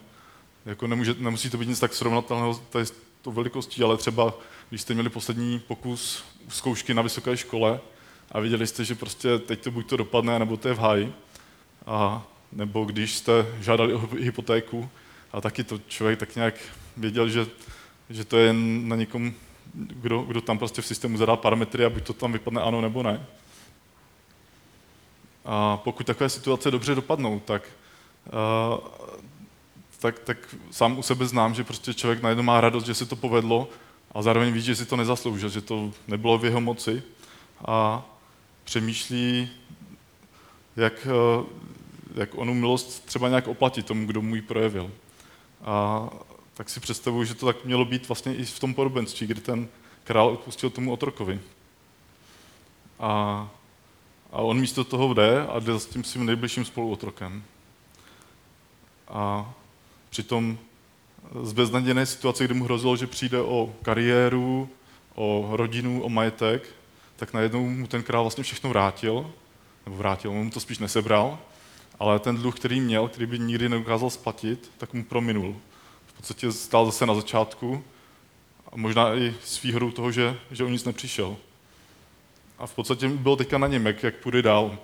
Jako 0.68 0.86
nemůže, 0.86 1.14
nemusí 1.18 1.50
to 1.50 1.58
být 1.58 1.68
nic 1.68 1.80
tak 1.80 1.94
srovnatelného 1.94 2.60
to 2.70 2.78
je 2.78 2.84
to 3.22 3.32
velikostí, 3.32 3.82
ale 3.82 3.96
třeba, 3.96 4.34
když 4.68 4.80
jste 4.80 4.94
měli 4.94 5.08
poslední 5.08 5.58
pokus 5.58 6.24
zkoušky 6.48 6.94
na 6.94 7.02
vysoké 7.02 7.36
škole 7.36 7.80
a 8.32 8.40
viděli 8.40 8.66
jste, 8.66 8.84
že 8.84 8.94
prostě 8.94 9.38
teď 9.38 9.60
to 9.60 9.70
buď 9.70 9.88
to 9.88 9.96
dopadne, 9.96 10.38
nebo 10.38 10.56
to 10.56 10.68
je 10.68 10.74
v 10.74 10.78
háji, 10.78 11.12
a 11.86 12.26
nebo 12.52 12.84
když 12.84 13.14
jste 13.14 13.46
žádali 13.60 13.94
o 13.94 14.08
hypotéku 14.18 14.88
a 15.32 15.40
taky 15.40 15.64
to 15.64 15.80
člověk 15.88 16.18
tak 16.18 16.36
nějak 16.36 16.54
věděl, 16.96 17.28
že, 17.28 17.46
že 18.10 18.24
to 18.24 18.38
je 18.38 18.52
na 18.82 18.96
někom, 18.96 19.34
kdo, 19.74 20.22
kdo 20.22 20.40
tam 20.40 20.58
prostě 20.58 20.82
v 20.82 20.86
systému 20.86 21.18
zadá 21.18 21.36
parametry 21.36 21.84
a 21.84 21.90
buď 21.90 22.04
to 22.04 22.12
tam 22.12 22.32
vypadne 22.32 22.60
ano 22.60 22.80
nebo 22.80 23.02
ne. 23.02 23.26
A 25.44 25.76
pokud 25.76 26.06
takové 26.06 26.30
situace 26.30 26.70
dobře 26.70 26.94
dopadnou, 26.94 27.40
tak, 27.40 27.62
uh, 28.26 29.18
tak, 30.00 30.18
tak 30.18 30.54
sám 30.70 30.98
u 30.98 31.02
sebe 31.02 31.26
znám, 31.26 31.54
že 31.54 31.64
prostě 31.64 31.94
člověk 31.94 32.22
najednou 32.22 32.42
má 32.42 32.60
radost, 32.60 32.84
že 32.84 32.94
se 32.94 33.06
to 33.06 33.16
povedlo 33.16 33.68
a 34.12 34.22
zároveň 34.22 34.52
ví, 34.52 34.60
že 34.60 34.76
si 34.76 34.86
to 34.86 34.96
nezasloužil, 34.96 35.48
že 35.48 35.60
to 35.60 35.92
nebylo 36.08 36.38
v 36.38 36.44
jeho 36.44 36.60
moci 36.60 37.02
a 37.64 38.06
přemýšlí, 38.64 39.50
jak, 40.76 41.06
uh, 41.38 41.46
jak 42.14 42.34
onu 42.34 42.54
milost 42.54 43.04
třeba 43.04 43.28
nějak 43.28 43.48
oplatit 43.48 43.86
tomu, 43.86 44.06
kdo 44.06 44.22
mu 44.22 44.34
ji 44.34 44.42
projevil. 44.42 44.90
A 45.64 46.08
tak 46.54 46.70
si 46.70 46.80
představuji, 46.80 47.24
že 47.24 47.34
to 47.34 47.46
tak 47.46 47.64
mělo 47.64 47.84
být 47.84 48.08
vlastně 48.08 48.34
i 48.34 48.44
v 48.44 48.60
tom 48.60 48.74
podobenství, 48.74 49.26
kdy 49.26 49.40
ten 49.40 49.68
král 50.04 50.28
odpustil 50.28 50.70
tomu 50.70 50.92
otrokovi. 50.92 51.40
A 53.00 53.48
a 54.32 54.38
on 54.38 54.60
místo 54.60 54.84
toho 54.84 55.14
jde 55.14 55.46
a 55.46 55.58
jde 55.58 55.80
s 55.80 55.86
tím 55.86 56.04
svým 56.04 56.26
nejbližším 56.26 56.64
spoluotrokem. 56.64 57.44
A 59.08 59.52
přitom 60.10 60.58
z 61.42 61.52
beznadějné 61.52 62.06
situace, 62.06 62.44
kdy 62.44 62.54
mu 62.54 62.64
hrozilo, 62.64 62.96
že 62.96 63.06
přijde 63.06 63.40
o 63.40 63.74
kariéru, 63.82 64.68
o 65.14 65.48
rodinu, 65.52 66.02
o 66.02 66.08
majetek, 66.08 66.68
tak 67.16 67.32
najednou 67.32 67.68
mu 67.68 67.86
ten 67.86 68.02
král 68.02 68.24
vlastně 68.24 68.44
všechno 68.44 68.70
vrátil, 68.70 69.30
nebo 69.86 69.96
vrátil, 69.96 70.30
on 70.30 70.44
mu 70.44 70.50
to 70.50 70.60
spíš 70.60 70.78
nesebral, 70.78 71.38
ale 71.98 72.18
ten 72.18 72.36
dluh, 72.36 72.56
který 72.56 72.80
měl, 72.80 73.08
který 73.08 73.26
by 73.26 73.38
nikdy 73.38 73.68
nedokázal 73.68 74.10
splatit, 74.10 74.70
tak 74.78 74.94
mu 74.94 75.04
prominul. 75.04 75.56
V 76.06 76.12
podstatě 76.12 76.52
stál 76.52 76.86
zase 76.86 77.06
na 77.06 77.14
začátku 77.14 77.84
a 78.72 78.76
možná 78.76 79.14
i 79.14 79.34
s 79.44 79.62
výhodou 79.62 79.90
toho, 79.90 80.12
že, 80.12 80.36
že 80.50 80.64
o 80.64 80.68
nic 80.68 80.84
nepřišel. 80.84 81.36
A 82.58 82.66
v 82.66 82.74
podstatě 82.74 83.08
bylo 83.08 83.36
teďka 83.36 83.58
na 83.58 83.66
něm, 83.66 83.86
jak, 83.86 84.02
jak 84.02 84.14
půjde 84.14 84.42
dál. 84.42 84.78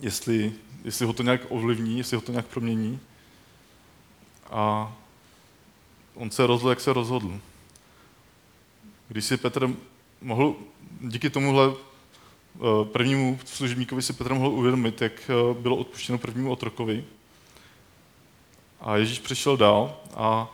Jestli, 0.00 0.52
jestli 0.84 1.06
ho 1.06 1.12
to 1.12 1.22
nějak 1.22 1.40
ovlivní, 1.48 1.98
jestli 1.98 2.16
ho 2.16 2.20
to 2.20 2.32
nějak 2.32 2.46
promění. 2.46 3.00
A 4.52 4.92
on 6.14 6.30
se 6.30 6.46
rozhodl, 6.46 6.70
jak 6.70 6.80
se 6.80 6.92
rozhodl. 6.92 7.40
Když 9.08 9.24
si 9.24 9.36
Petr 9.36 9.68
mohl, 10.20 10.54
díky 11.00 11.30
tomuhle 11.30 11.72
eh, 11.72 12.60
prvnímu 12.84 13.38
služebníkovi 13.44 14.02
si 14.02 14.12
Petr 14.12 14.34
mohl 14.34 14.48
uvědomit, 14.48 15.02
jak 15.02 15.30
eh, 15.30 15.54
bylo 15.60 15.76
odpuštěno 15.76 16.18
prvnímu 16.18 16.52
otrokovi. 16.52 17.04
A 18.80 18.96
Ježíš 18.96 19.18
přišel 19.18 19.56
dál 19.56 19.96
a 20.14 20.52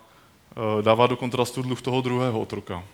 eh, 0.50 0.83
dává 0.83 1.07
do 1.07 1.17
kontrastu 1.17 1.62
dluh 1.62 1.83
toho 1.83 2.00
druhého 2.00 2.40
otroka, 2.40 2.85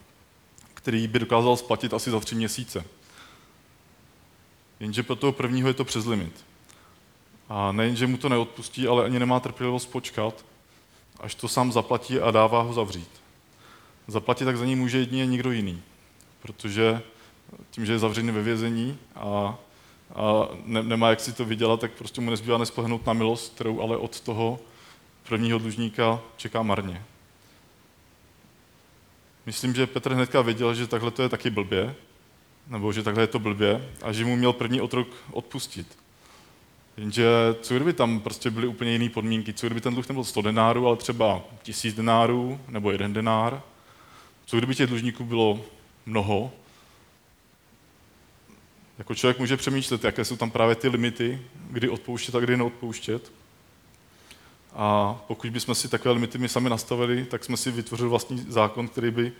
který 0.74 1.08
by 1.08 1.18
dokázal 1.18 1.56
splatit 1.56 1.94
asi 1.94 2.10
za 2.10 2.20
tři 2.20 2.34
měsíce. 2.34 2.84
Jenže 4.80 5.02
pro 5.02 5.16
toho 5.16 5.32
prvního 5.32 5.68
je 5.68 5.74
to 5.74 5.84
přes 5.84 6.06
limit. 6.06 6.44
A 7.48 7.72
nejen, 7.72 7.96
že 7.96 8.06
mu 8.06 8.16
to 8.16 8.28
neodpustí, 8.28 8.88
ale 8.88 9.04
ani 9.04 9.18
nemá 9.18 9.40
trpělivost 9.40 9.86
počkat, 9.86 10.44
až 11.20 11.34
to 11.34 11.48
sám 11.48 11.72
zaplatí 11.72 12.20
a 12.20 12.30
dává 12.30 12.62
ho 12.62 12.72
zavřít. 12.72 13.10
Zaplatit 14.08 14.44
tak 14.44 14.56
za 14.56 14.64
ní 14.64 14.76
může 14.76 14.98
jedině 14.98 15.26
někdo 15.26 15.52
jiný, 15.52 15.82
protože 16.42 17.02
tím, 17.70 17.86
že 17.86 17.92
je 17.92 17.98
zavřený 17.98 18.30
ve 18.30 18.42
vězení 18.42 18.98
a, 19.14 19.58
a 20.14 20.48
ne, 20.64 20.82
nemá 20.82 21.10
jak 21.10 21.20
si 21.20 21.32
to 21.32 21.44
vydělat, 21.44 21.80
tak 21.80 21.92
prostě 21.92 22.20
mu 22.20 22.30
nezbývá 22.30 22.58
nespolehnout 22.58 23.06
na 23.06 23.12
milost, 23.12 23.54
kterou 23.54 23.80
ale 23.80 23.96
od 23.96 24.20
toho 24.20 24.58
prvního 25.28 25.58
dlužníka 25.58 26.20
čeká 26.36 26.62
marně. 26.62 27.02
Myslím, 29.46 29.74
že 29.74 29.86
Petr 29.86 30.14
hnedka 30.14 30.42
věděl, 30.42 30.74
že 30.74 30.86
takhle 30.86 31.10
to 31.10 31.22
je 31.22 31.28
taky 31.28 31.50
blbě, 31.50 31.94
nebo 32.66 32.92
že 32.92 33.02
takhle 33.02 33.22
je 33.22 33.26
to 33.26 33.38
blbě, 33.38 33.90
a 34.02 34.12
že 34.12 34.24
mu 34.24 34.36
měl 34.36 34.52
první 34.52 34.80
otrok 34.80 35.08
odpustit. 35.30 35.98
Jenže 36.96 37.26
co 37.62 37.74
kdyby 37.74 37.92
tam 37.92 38.20
prostě 38.20 38.50
byly 38.50 38.66
úplně 38.66 38.92
jiné 38.92 39.08
podmínky, 39.08 39.52
co 39.52 39.66
kdyby 39.66 39.80
ten 39.80 39.94
dluh 39.94 40.08
nebyl 40.08 40.24
100 40.24 40.42
denárů, 40.42 40.86
ale 40.86 40.96
třeba 40.96 41.42
1000 41.62 41.94
denárů 41.94 42.60
nebo 42.68 42.90
jeden 42.90 43.12
denár, 43.12 43.62
co 44.46 44.56
kdyby 44.56 44.74
těch 44.74 44.86
dlužníků 44.86 45.24
bylo 45.24 45.60
mnoho, 46.06 46.52
jako 48.98 49.14
člověk 49.14 49.38
může 49.38 49.56
přemýšlet, 49.56 50.04
jaké 50.04 50.24
jsou 50.24 50.36
tam 50.36 50.50
právě 50.50 50.74
ty 50.74 50.88
limity, 50.88 51.42
kdy 51.70 51.88
odpouštět 51.88 52.34
a 52.34 52.40
kdy 52.40 52.56
neodpouštět. 52.56 53.32
A 54.72 55.14
pokud 55.26 55.50
bychom 55.50 55.74
si 55.74 55.88
takové 55.88 56.14
limity 56.14 56.38
my 56.38 56.48
sami 56.48 56.70
nastavili, 56.70 57.24
tak 57.24 57.44
jsme 57.44 57.56
si 57.56 57.70
vytvořili 57.70 58.08
vlastní 58.08 58.46
zákon, 58.48 58.88
který 58.88 59.10
by 59.10 59.32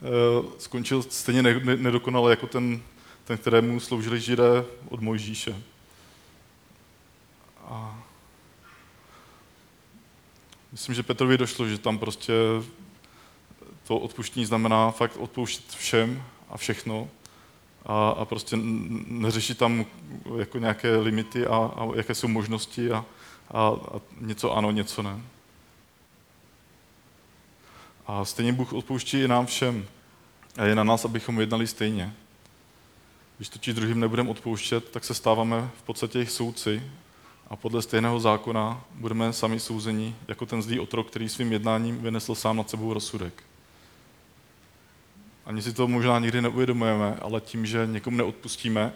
Eh, 0.00 0.48
skončil 0.58 1.02
stejně 1.02 1.42
nedokonale 1.76 2.30
jako 2.30 2.46
ten, 2.46 2.82
ten 3.24 3.38
kterému 3.38 3.80
sloužili 3.80 4.20
židé 4.20 4.64
od 4.88 5.00
Mojžíše. 5.00 5.56
A 7.70 8.02
myslím, 10.72 10.94
že 10.94 11.02
Petrovi 11.02 11.38
došlo, 11.38 11.68
že 11.68 11.78
tam 11.78 11.98
prostě 11.98 12.32
to 13.84 13.98
odpuštění 13.98 14.46
znamená 14.46 14.90
fakt 14.90 15.16
odpouštět 15.16 15.76
všem 15.76 16.22
a 16.48 16.56
všechno 16.56 17.08
a, 17.86 18.08
a 18.10 18.24
prostě 18.24 18.56
neřešit 19.06 19.58
tam 19.58 19.84
jako 20.38 20.58
nějaké 20.58 20.96
limity 20.96 21.46
a, 21.46 21.56
a 21.56 21.96
jaké 21.96 22.14
jsou 22.14 22.28
možnosti 22.28 22.90
a, 22.90 23.04
a, 23.50 23.68
a 23.68 24.00
něco 24.20 24.56
ano, 24.56 24.70
něco 24.70 25.02
ne. 25.02 25.20
A 28.06 28.24
stejně 28.24 28.52
Bůh 28.52 28.72
odpouští 28.72 29.22
i 29.22 29.28
nám 29.28 29.46
všem. 29.46 29.86
A 30.56 30.64
je 30.64 30.74
na 30.74 30.84
nás, 30.84 31.04
abychom 31.04 31.40
jednali 31.40 31.66
stejně. 31.66 32.14
Když 33.36 33.48
totiž 33.48 33.74
druhým 33.74 34.00
nebudeme 34.00 34.30
odpouštět, 34.30 34.90
tak 34.90 35.04
se 35.04 35.14
stáváme 35.14 35.70
v 35.78 35.82
podstatě 35.82 36.18
jejich 36.18 36.30
soudci 36.30 36.82
a 37.50 37.56
podle 37.56 37.82
stejného 37.82 38.20
zákona 38.20 38.84
budeme 38.94 39.32
sami 39.32 39.60
souzeni 39.60 40.16
jako 40.28 40.46
ten 40.46 40.62
zlý 40.62 40.80
otrok, 40.80 41.10
který 41.10 41.28
svým 41.28 41.52
jednáním 41.52 41.98
vynesl 41.98 42.34
sám 42.34 42.56
nad 42.56 42.70
sebou 42.70 42.94
rozsudek. 42.94 43.42
Ani 45.46 45.62
si 45.62 45.72
to 45.72 45.88
možná 45.88 46.18
nikdy 46.18 46.42
neuvědomujeme, 46.42 47.16
ale 47.22 47.40
tím, 47.40 47.66
že 47.66 47.86
někomu 47.86 48.16
neodpustíme, 48.16 48.92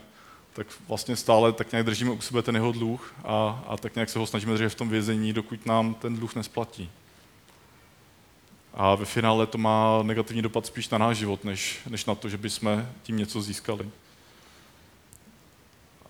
tak 0.53 0.67
vlastně 0.89 1.17
stále 1.17 1.53
tak 1.53 1.73
nějak 1.73 1.87
držíme 1.87 2.11
u 2.11 2.21
sebe 2.21 2.43
ten 2.43 2.55
jeho 2.55 2.73
dluh 2.73 3.15
a, 3.25 3.65
a 3.67 3.77
tak 3.77 3.95
nějak 3.95 4.11
se 4.11 4.19
ho 4.19 4.27
snažíme 4.27 4.53
držet 4.53 4.69
v 4.69 4.75
tom 4.75 4.89
vězení, 4.89 5.33
dokud 5.33 5.67
nám 5.67 5.95
ten 5.95 6.17
dluh 6.17 6.35
nesplatí. 6.35 6.91
A 8.75 8.95
ve 8.95 9.05
finále 9.05 9.47
to 9.47 9.59
má 9.59 10.03
negativní 10.03 10.43
dopad 10.43 10.67
spíš 10.67 10.89
na 10.89 10.99
náš 10.99 11.17
život, 11.17 11.45
než, 11.45 11.81
než 11.87 12.05
na 12.05 12.15
to, 12.15 12.29
že 12.29 12.37
bychom 12.37 12.89
tím 13.03 13.17
něco 13.17 13.43
získali. 13.43 13.91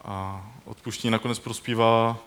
A 0.04 0.46
odpuštění 0.64 1.10
nakonec 1.10 1.38
prospívá 1.38 2.18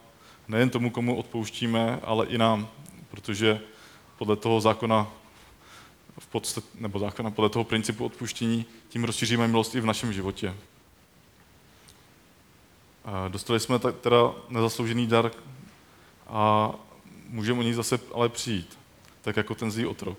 nejen 0.47 0.69
tomu, 0.69 0.89
komu 0.89 1.15
odpouštíme, 1.15 1.99
ale 2.03 2.25
i 2.25 2.37
nám, 2.37 2.67
protože 3.11 3.61
podle 4.17 4.35
toho 4.35 4.61
zákona 4.61 5.07
v 6.19 6.27
podstat, 6.27 6.63
nebo 6.75 6.99
zákona 6.99 7.31
podle 7.31 7.49
toho 7.49 7.63
principu 7.63 8.05
odpuštění, 8.05 8.65
tím 8.89 9.03
rozšíříme 9.03 9.47
milost 9.47 9.75
i 9.75 9.81
v 9.81 9.85
našem 9.85 10.13
životě. 10.13 10.55
Dostali 13.27 13.59
jsme 13.59 13.79
teda 13.79 14.33
nezasloužený 14.49 15.07
dar 15.07 15.31
a 16.27 16.71
můžeme 17.29 17.59
o 17.59 17.63
něj 17.63 17.73
zase 17.73 17.99
ale 18.13 18.29
přijít 18.29 18.77
tak 19.21 19.37
jako 19.37 19.55
ten 19.55 19.71
zlý 19.71 19.85
otrok. 19.85 20.17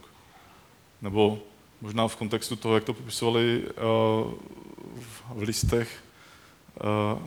Nebo 1.02 1.38
možná 1.80 2.08
v 2.08 2.16
kontextu 2.16 2.56
toho, 2.56 2.74
jak 2.74 2.84
to 2.84 2.94
popisovali 2.94 3.64
uh, 3.66 4.32
v 5.34 5.42
listech, 5.42 6.04
uh, 7.14 7.22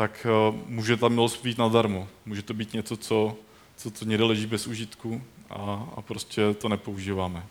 tak 0.00 0.26
uh, 0.50 0.56
může 0.66 0.96
ta 0.96 1.08
milost 1.08 1.42
být 1.42 1.58
nadarmo. 1.58 2.08
Může 2.26 2.42
to 2.42 2.54
být 2.54 2.72
něco, 2.72 2.96
co, 2.96 3.36
co, 3.76 3.90
co 3.90 4.04
někde 4.04 4.24
leží 4.24 4.46
bez 4.46 4.66
užitku 4.66 5.22
a, 5.50 5.88
a 5.96 6.02
prostě 6.02 6.54
to 6.54 6.68
nepoužíváme. 6.68 7.46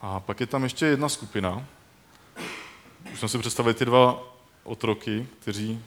A 0.00 0.20
pak 0.20 0.40
je 0.40 0.46
tam 0.46 0.62
ještě 0.64 0.86
jedna 0.86 1.08
skupina. 1.08 1.66
Už 3.12 3.18
jsme 3.18 3.28
si 3.28 3.38
představili 3.38 3.74
ty 3.74 3.84
dva 3.84 4.22
otroky, 4.62 5.26
kteří, 5.40 5.80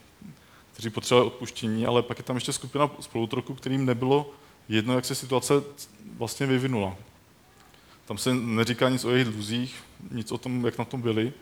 kteří 0.74 0.90
potřebovali 0.90 1.28
odpuštění, 1.28 1.86
ale 1.86 2.04
pak 2.04 2.18
je 2.18 2.24
tam 2.24 2.36
ještě 2.36 2.54
skupina 2.54 2.90
spoluotroků, 3.00 3.54
kterým 3.54 3.86
nebylo 3.86 4.32
jedno, 4.70 4.96
jak 4.96 5.06
se 5.06 5.16
situace 5.16 5.54
vlastně 6.18 6.46
vyvinula. 6.46 6.96
Tam 8.06 8.18
se 8.18 8.34
neříká 8.34 8.90
nic 8.90 9.06
o 9.06 9.12
jejich 9.12 9.28
dluzích, 9.28 9.84
nic 10.12 10.32
o 10.32 10.38
tom, 10.38 10.66
jak 10.66 10.78
na 10.78 10.86
tom 10.86 11.02
byli, 11.02 11.34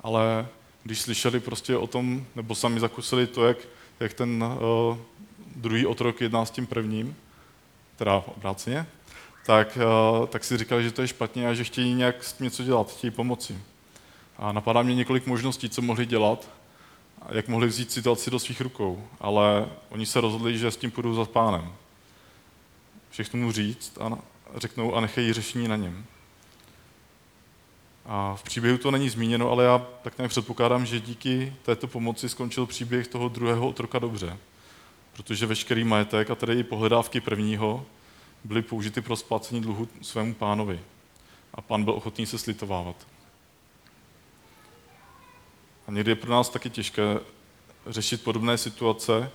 ale 0.00 0.48
když 0.82 1.00
slyšeli 1.00 1.40
prostě 1.40 1.76
o 1.76 1.86
tom, 1.86 2.26
nebo 2.36 2.54
sami 2.54 2.80
zakusili 2.80 3.26
to, 3.26 3.46
jak, 3.46 3.56
jak 4.00 4.12
ten 4.12 4.44
uh, 4.44 4.96
druhý 5.56 5.86
otrok 5.86 6.20
jedná 6.20 6.44
s 6.44 6.50
tím 6.50 6.66
prvním, 6.66 7.16
teda 7.96 8.24
obráceně, 8.36 8.86
tak, 9.46 9.78
uh, 10.20 10.26
tak 10.26 10.44
si 10.44 10.58
říkali, 10.58 10.84
že 10.84 10.90
to 10.90 11.02
je 11.02 11.08
špatně 11.08 11.48
a 11.48 11.54
že 11.54 11.64
chtějí 11.64 11.94
nějak 11.94 12.24
s 12.24 12.32
tím 12.32 12.44
něco 12.44 12.62
dělat, 12.62 12.92
chtějí 12.92 13.10
pomoci. 13.10 13.58
A 14.38 14.52
napadá 14.52 14.82
mě 14.82 14.94
několik 14.94 15.26
možností, 15.26 15.68
co 15.70 15.82
mohli 15.82 16.06
dělat, 16.06 16.48
jak 17.28 17.48
mohli 17.48 17.66
vzít 17.66 17.92
situaci 17.92 18.30
do 18.30 18.38
svých 18.38 18.60
rukou, 18.60 19.08
ale 19.20 19.68
oni 19.88 20.06
se 20.06 20.20
rozhodli, 20.20 20.58
že 20.58 20.70
s 20.70 20.76
tím 20.76 20.90
půjdou 20.90 21.14
za 21.14 21.24
pánem. 21.24 21.72
Všechno 23.10 23.40
mu 23.40 23.52
říct 23.52 23.98
a 24.00 24.18
řeknou 24.56 24.94
a 24.94 25.00
nechají 25.00 25.32
řešení 25.32 25.68
na 25.68 25.76
něm. 25.76 26.04
A 28.06 28.34
v 28.34 28.42
příběhu 28.42 28.78
to 28.78 28.90
není 28.90 29.08
zmíněno, 29.08 29.50
ale 29.50 29.64
já 29.64 29.86
tak 30.02 30.18
nějak 30.18 30.30
předpokládám, 30.30 30.86
že 30.86 31.00
díky 31.00 31.52
této 31.62 31.86
pomoci 31.86 32.28
skončil 32.28 32.66
příběh 32.66 33.08
toho 33.08 33.28
druhého 33.28 33.68
otroka 33.68 33.98
dobře. 33.98 34.38
Protože 35.12 35.46
veškerý 35.46 35.84
majetek 35.84 36.30
a 36.30 36.34
tedy 36.34 36.58
i 36.58 36.62
pohledávky 36.62 37.20
prvního 37.20 37.86
byly 38.44 38.62
použity 38.62 39.00
pro 39.00 39.16
splacení 39.16 39.60
dluhu 39.60 39.88
svému 40.02 40.34
pánovi. 40.34 40.80
A 41.54 41.60
pán 41.60 41.84
byl 41.84 41.94
ochotný 41.94 42.26
se 42.26 42.38
slitovávat. 42.38 42.96
A 45.86 45.90
někdy 45.90 46.10
je 46.10 46.16
pro 46.16 46.30
nás 46.30 46.48
taky 46.48 46.70
těžké 46.70 47.20
řešit 47.86 48.24
podobné 48.24 48.58
situace, 48.58 49.30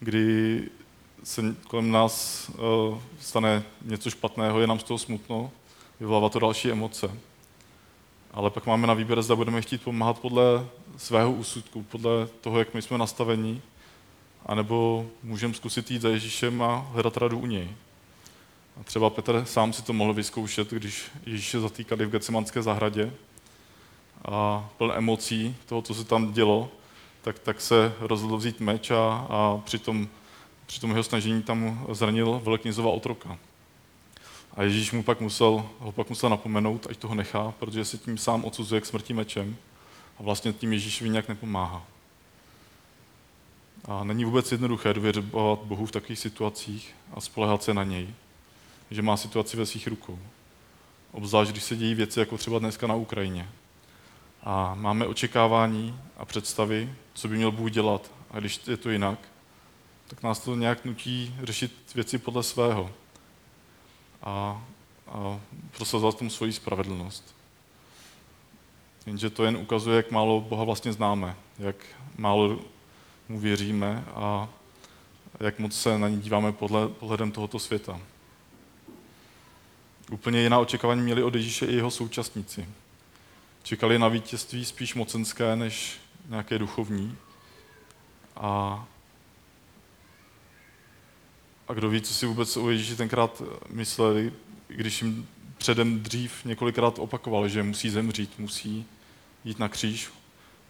kdy 0.00 0.62
se 1.24 1.42
kolem 1.68 1.90
nás 1.90 2.48
uh, 2.48 2.98
stane 3.20 3.62
něco 3.82 4.10
špatného, 4.10 4.60
je 4.60 4.66
nám 4.66 4.78
z 4.78 4.82
toho 4.82 4.98
smutno, 4.98 5.50
vyvolává 6.00 6.28
to 6.28 6.38
další 6.38 6.70
emoce. 6.70 7.10
Ale 8.30 8.50
pak 8.50 8.66
máme 8.66 8.86
na 8.86 8.94
výběr, 8.94 9.22
zda 9.22 9.36
budeme 9.36 9.62
chtít 9.62 9.82
pomáhat 9.82 10.18
podle 10.18 10.66
svého 10.96 11.32
úsudku, 11.32 11.82
podle 11.82 12.26
toho, 12.26 12.58
jak 12.58 12.74
my 12.74 12.82
jsme 12.82 12.98
nastavení, 12.98 13.62
anebo 14.46 15.06
můžeme 15.22 15.54
zkusit 15.54 15.90
jít 15.90 16.02
za 16.02 16.08
Ježíšem 16.08 16.62
a 16.62 16.86
hledat 16.92 17.16
radu 17.16 17.38
u 17.38 17.46
něj. 17.46 17.68
A 18.80 18.84
třeba 18.84 19.10
Petr 19.10 19.44
sám 19.44 19.72
si 19.72 19.82
to 19.82 19.92
mohl 19.92 20.14
vyzkoušet, 20.14 20.70
když 20.70 21.04
Ježíše 21.26 21.60
zatýkali 21.60 22.06
v 22.06 22.10
Gecemanské 22.10 22.62
zahradě 22.62 23.12
a 24.24 24.68
pln 24.78 24.92
emocí 24.94 25.56
toho, 25.66 25.82
co 25.82 25.94
se 25.94 26.04
tam 26.04 26.32
dělo, 26.32 26.70
tak, 27.22 27.38
tak 27.38 27.60
se 27.60 27.92
rozhodl 28.00 28.36
vzít 28.36 28.60
meč 28.60 28.90
a, 28.90 29.26
a 29.30 29.60
při, 29.64 29.78
tom, 29.78 30.08
při 30.66 30.80
tom 30.80 30.90
jeho 30.90 31.02
snažení 31.02 31.42
tam 31.42 31.86
zranil 31.92 32.40
veleknizova 32.44 32.90
otroka. 32.90 33.38
A 34.56 34.62
Ježíš 34.62 34.92
mu 34.92 35.02
pak 35.02 35.20
musel, 35.20 35.68
ho 35.78 35.92
pak 35.92 36.08
musel 36.08 36.30
napomenout, 36.30 36.86
ať 36.90 36.96
toho 36.96 37.14
nechá, 37.14 37.54
protože 37.58 37.84
se 37.84 37.98
tím 37.98 38.18
sám 38.18 38.44
odsuzuje 38.44 38.80
k 38.80 38.86
smrti 38.86 39.14
mečem 39.14 39.56
a 40.18 40.22
vlastně 40.22 40.52
tím 40.52 40.72
Ježíšovi 40.72 41.10
nějak 41.10 41.28
nepomáhá. 41.28 41.82
A 43.84 44.04
není 44.04 44.24
vůbec 44.24 44.52
jednoduché 44.52 44.94
důvěřovat 44.94 45.58
Bohu 45.58 45.86
v 45.86 45.92
takových 45.92 46.18
situacích 46.18 46.94
a 47.14 47.20
spolehat 47.20 47.62
se 47.62 47.74
na 47.74 47.84
něj, 47.84 48.08
že 48.90 49.02
má 49.02 49.16
situaci 49.16 49.56
ve 49.56 49.66
svých 49.66 49.86
rukou. 49.86 50.18
Obzvlášť, 51.12 51.50
když 51.50 51.62
se 51.62 51.76
dějí 51.76 51.94
věci, 51.94 52.20
jako 52.20 52.38
třeba 52.38 52.58
dneska 52.58 52.86
na 52.86 52.94
Ukrajině. 52.94 53.48
A 54.42 54.74
máme 54.74 55.06
očekávání 55.06 56.00
a 56.16 56.24
představy, 56.24 56.94
co 57.14 57.28
by 57.28 57.36
měl 57.36 57.52
Bůh 57.52 57.70
dělat. 57.70 58.10
A 58.30 58.40
když 58.40 58.60
je 58.66 58.76
to 58.76 58.90
jinak, 58.90 59.18
tak 60.06 60.22
nás 60.22 60.38
to 60.38 60.54
nějak 60.54 60.84
nutí 60.84 61.34
řešit 61.42 61.72
věci 61.94 62.18
podle 62.18 62.42
svého 62.42 62.90
a, 64.22 64.62
a 65.08 65.40
prosazovat 65.76 66.18
tomu 66.18 66.30
svoji 66.30 66.52
spravedlnost. 66.52 67.34
Jenže 69.06 69.30
to 69.30 69.44
jen 69.44 69.56
ukazuje, 69.56 69.96
jak 69.96 70.10
málo 70.10 70.40
Boha 70.40 70.64
vlastně 70.64 70.92
známe, 70.92 71.36
jak 71.58 71.76
málo 72.16 72.58
mu 73.28 73.38
věříme 73.38 74.04
a 74.14 74.48
jak 75.40 75.58
moc 75.58 75.80
se 75.80 75.98
na 75.98 76.08
ní 76.08 76.20
díváme 76.20 76.52
podle, 76.52 76.88
pohledem 76.88 77.32
tohoto 77.32 77.58
světa. 77.58 78.00
Úplně 80.10 80.40
jiná 80.40 80.58
očekávání 80.58 81.02
měli 81.02 81.22
od 81.22 81.34
Ježíše 81.34 81.66
i 81.66 81.74
jeho 81.74 81.90
současníci. 81.90 82.68
Čekali 83.62 83.98
na 83.98 84.08
vítězství 84.08 84.64
spíš 84.64 84.94
mocenské 84.94 85.56
než 85.56 86.00
nějaké 86.28 86.58
duchovní. 86.58 87.16
A 88.36 88.84
a 91.68 91.72
kdo 91.72 91.90
ví, 91.90 92.00
co 92.00 92.14
si 92.14 92.26
vůbec 92.26 92.56
o 92.56 92.70
Ježíši 92.70 92.96
tenkrát 92.96 93.42
mysleli, 93.70 94.32
když 94.68 95.02
jim 95.02 95.28
předem 95.58 96.00
dřív 96.00 96.44
několikrát 96.44 96.98
opakoval, 96.98 97.48
že 97.48 97.62
musí 97.62 97.90
zemřít, 97.90 98.38
musí 98.38 98.84
jít 99.44 99.58
na 99.58 99.68
kříž, 99.68 100.10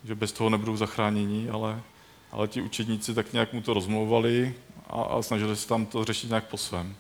že 0.04 0.14
bez 0.14 0.32
toho 0.32 0.50
nebudou 0.50 0.76
zachráněni, 0.76 1.48
ale, 1.48 1.82
ale 2.30 2.48
ti 2.48 2.62
učedníci 2.62 3.14
tak 3.14 3.32
nějak 3.32 3.52
mu 3.52 3.62
to 3.62 3.74
rozmlouvali 3.74 4.54
a, 4.86 5.02
a 5.02 5.22
snažili 5.22 5.56
se 5.56 5.68
tam 5.68 5.86
to 5.86 6.04
řešit 6.04 6.28
nějak 6.28 6.44
po 6.44 6.56
svém. 6.56 6.96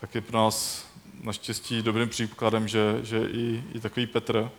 Tak 0.00 0.14
je 0.14 0.20
pro 0.20 0.38
nás 0.38 0.86
naštěstí 1.22 1.82
dobrým 1.82 2.08
příkladem, 2.08 2.68
že, 2.68 3.00
že 3.02 3.18
i, 3.18 3.64
i 3.74 3.80
takový 3.80 4.06
Petr, 4.06 4.50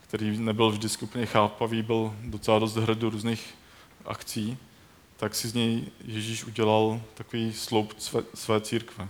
který 0.00 0.38
nebyl 0.38 0.70
vždycky 0.70 1.04
úplně 1.04 1.26
chápavý, 1.26 1.82
byl 1.82 2.14
docela 2.22 2.58
dost 2.58 2.76
hrd 2.76 2.98
do 2.98 3.10
různých 3.10 3.54
akcí, 4.04 4.58
tak 5.20 5.34
si 5.34 5.48
z 5.48 5.54
něj 5.54 5.84
Ježíš 6.04 6.44
udělal 6.44 7.00
takový 7.14 7.52
sloup 7.52 7.94
své, 7.98 8.22
své 8.34 8.60
církve. 8.60 9.08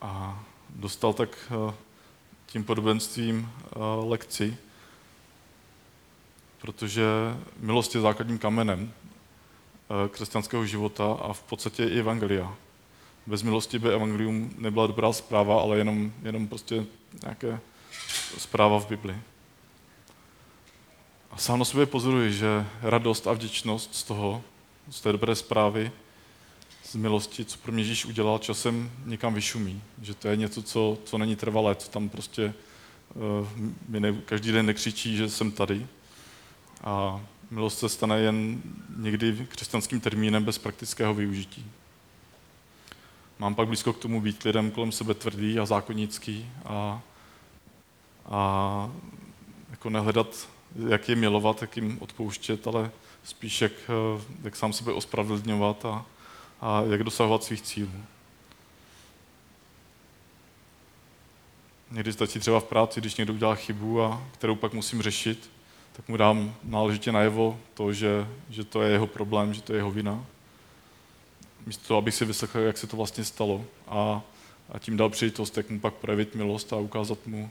A 0.00 0.44
dostal 0.70 1.12
tak 1.12 1.38
eh, 1.50 1.74
tím 2.46 2.64
podobenstvím 2.64 3.52
eh, 3.52 3.78
lekci, 4.04 4.56
protože 6.60 7.04
milost 7.56 7.94
je 7.94 8.00
základním 8.00 8.38
kamenem 8.38 8.92
eh, 8.92 10.08
křesťanského 10.08 10.66
života 10.66 11.12
a 11.22 11.32
v 11.32 11.42
podstatě 11.42 11.84
i 11.84 11.98
evangelia. 11.98 12.54
Bez 13.26 13.42
milosti 13.42 13.78
by 13.78 13.94
evangelium 13.94 14.54
nebyla 14.58 14.86
dobrá 14.86 15.12
zpráva, 15.12 15.60
ale 15.60 15.78
jenom, 15.78 16.12
jenom 16.22 16.48
prostě 16.48 16.86
nějaké 17.22 17.60
zpráva 18.38 18.80
v 18.80 18.88
Bibli. 18.88 19.16
A 21.36 21.38
sám 21.38 21.58
na 21.58 21.64
sobě 21.64 21.86
pozoruji, 21.86 22.32
že 22.32 22.66
radost 22.82 23.26
a 23.26 23.32
vděčnost 23.32 23.94
z 23.94 24.02
toho, 24.02 24.42
z 24.90 25.00
té 25.00 25.12
dobré 25.12 25.34
zprávy, 25.34 25.92
z 26.84 26.94
milosti, 26.94 27.44
co 27.44 27.58
pro 27.58 27.72
mě 27.72 27.82
Ježíš 27.82 28.04
udělal, 28.04 28.38
časem 28.38 28.90
někam 29.04 29.34
vyšumí. 29.34 29.82
Že 30.02 30.14
to 30.14 30.28
je 30.28 30.36
něco, 30.36 30.62
co, 30.62 30.98
co 31.04 31.18
není 31.18 31.36
trvalé, 31.36 31.74
co 31.74 31.90
tam 31.90 32.08
prostě 32.08 32.54
uh, 33.14 33.48
mi 33.88 34.00
ne, 34.00 34.12
každý 34.12 34.52
den 34.52 34.66
nekřičí, 34.66 35.16
že 35.16 35.28
jsem 35.28 35.52
tady. 35.52 35.86
A 36.84 37.20
milost 37.50 37.78
se 37.78 37.88
stane 37.88 38.20
jen 38.20 38.62
někdy 38.96 39.46
křesťanským 39.48 40.00
termínem 40.00 40.44
bez 40.44 40.58
praktického 40.58 41.14
využití. 41.14 41.66
Mám 43.38 43.54
pak 43.54 43.68
blízko 43.68 43.92
k 43.92 43.98
tomu 43.98 44.20
být 44.20 44.42
lidem 44.42 44.70
kolem 44.70 44.92
sebe 44.92 45.14
tvrdý 45.14 45.58
a 45.58 45.66
zákonický 45.66 46.50
a, 46.64 47.02
a 48.26 48.90
jako 49.70 49.90
nehledat 49.90 50.55
jak 50.88 51.08
je 51.08 51.16
milovat, 51.16 51.60
jak 51.60 51.76
jim 51.76 51.98
odpouštět, 52.00 52.66
ale 52.66 52.90
spíš 53.24 53.60
jak, 53.62 53.72
eh, 53.72 54.22
jak 54.42 54.56
sám 54.56 54.72
sebe 54.72 54.92
ospravedlňovat 54.92 55.84
a, 55.84 56.06
a 56.60 56.82
jak 56.90 57.04
dosahovat 57.04 57.44
svých 57.44 57.62
cílů. 57.62 57.92
Někdy 61.90 62.12
stačí 62.12 62.38
třeba 62.38 62.60
v 62.60 62.64
práci, 62.64 63.00
když 63.00 63.16
někdo 63.16 63.32
udělá 63.32 63.54
chybu, 63.54 64.02
a 64.02 64.22
kterou 64.32 64.54
pak 64.54 64.72
musím 64.72 65.02
řešit, 65.02 65.50
tak 65.92 66.08
mu 66.08 66.16
dám 66.16 66.54
náležitě 66.64 67.12
najevo 67.12 67.60
to, 67.74 67.92
že, 67.92 68.28
že 68.50 68.64
to 68.64 68.82
je 68.82 68.92
jeho 68.92 69.06
problém, 69.06 69.54
že 69.54 69.62
to 69.62 69.72
je 69.72 69.78
jeho 69.78 69.90
vina. 69.90 70.24
Místo 71.66 71.88
toho, 71.88 71.98
abych 71.98 72.14
si 72.14 72.24
vyslechl, 72.24 72.58
jak 72.58 72.78
se 72.78 72.86
to 72.86 72.96
vlastně 72.96 73.24
stalo 73.24 73.64
a, 73.88 74.22
a 74.72 74.78
tím 74.78 74.96
dal 74.96 75.10
příležitost, 75.10 75.56
jak 75.56 75.70
mu 75.70 75.80
pak 75.80 75.94
projevit 75.94 76.34
milost 76.34 76.72
a 76.72 76.76
ukázat 76.76 77.26
mu, 77.26 77.50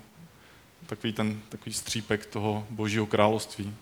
takový 0.87 1.13
ten 1.13 1.41
takový 1.49 1.73
střípek 1.73 2.25
toho 2.25 2.67
božího 2.69 3.05
království, 3.05 3.75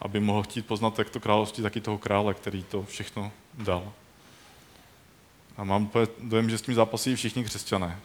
aby 0.00 0.20
mohl 0.20 0.42
chtít 0.42 0.66
poznat 0.66 0.98
jak 0.98 1.10
to 1.10 1.20
království, 1.20 1.62
tak 1.62 1.76
i 1.76 1.80
toho 1.80 1.98
krále, 1.98 2.34
který 2.34 2.62
to 2.62 2.82
všechno 2.82 3.32
dal. 3.54 3.92
A 5.56 5.64
mám 5.64 5.90
dojem, 6.18 6.50
že 6.50 6.58
s 6.58 6.62
tím 6.62 6.74
zápasí 6.74 7.16
všichni 7.16 7.44
křesťané. 7.44 8.00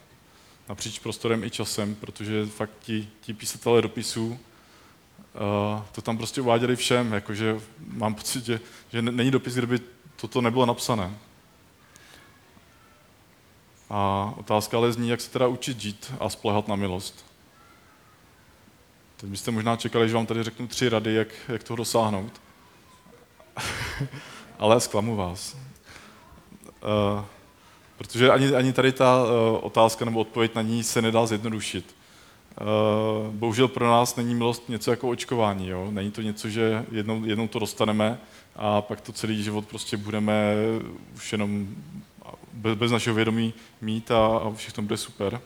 Napříč 0.69 0.99
prostorem 0.99 1.43
i 1.43 1.49
časem, 1.49 1.95
protože 1.95 2.45
fakt 2.45 2.71
ti, 2.79 3.09
ti 3.21 3.33
písatelé 3.33 3.81
dopisů 3.81 4.27
uh, 4.27 4.37
to 5.91 6.01
tam 6.01 6.17
prostě 6.17 6.41
uváděli 6.41 6.75
všem, 6.75 7.13
jakože 7.13 7.61
mám 7.87 8.15
pocit, 8.15 8.45
že, 8.45 8.59
že 8.91 9.01
není 9.01 9.31
dopis, 9.31 9.53
kde 9.53 9.67
by 9.67 9.79
toto 10.15 10.41
nebylo 10.41 10.65
napsané. 10.65 11.17
A 13.89 14.33
otázka 14.37 14.77
ale 14.77 14.91
zní, 14.91 15.09
jak 15.09 15.21
se 15.21 15.31
teda 15.31 15.47
učit 15.47 15.79
žít 15.79 16.13
a 16.19 16.29
spolehat 16.29 16.67
na 16.67 16.75
milost. 16.75 17.32
Teď 19.23 19.29
byste 19.29 19.51
možná 19.51 19.75
čekali, 19.75 20.09
že 20.09 20.15
vám 20.15 20.25
tady 20.25 20.43
řeknu 20.43 20.67
tři 20.67 20.89
rady, 20.89 21.13
jak, 21.13 21.27
jak 21.47 21.63
toho 21.63 21.77
dosáhnout. 21.77 22.41
Ale 24.59 24.79
zklamu 24.79 25.15
vás. 25.15 25.57
Uh, 27.15 27.25
protože 27.97 28.31
ani, 28.31 28.55
ani 28.55 28.73
tady 28.73 28.91
ta 28.91 29.23
uh, 29.23 29.29
otázka 29.61 30.05
nebo 30.05 30.19
odpověď 30.19 30.55
na 30.55 30.61
ní 30.61 30.83
se 30.83 31.01
nedá 31.01 31.25
zjednodušit. 31.25 31.95
bohužel 33.31 33.67
pro 33.67 33.87
nás 33.87 34.15
není 34.15 34.35
milost 34.35 34.69
něco 34.69 34.91
jako 34.91 35.09
očkování. 35.09 35.67
Jo? 35.67 35.87
Není 35.91 36.11
to 36.11 36.21
něco, 36.21 36.49
že 36.49 36.85
jednou, 36.91 37.25
jednou 37.25 37.47
to 37.47 37.59
dostaneme 37.59 38.19
a 38.55 38.81
pak 38.81 39.01
to 39.01 39.11
celý 39.11 39.43
život 39.43 39.67
prostě 39.67 39.97
budeme 39.97 40.55
už 41.15 41.31
jenom 41.31 41.67
bez, 42.53 42.77
bez 42.77 42.91
našeho 42.91 43.15
vědomí 43.15 43.53
mít 43.81 44.11
a, 44.11 44.25
a 44.25 44.53
všechno 44.53 44.83
bude 44.83 44.97
super. 44.97 45.41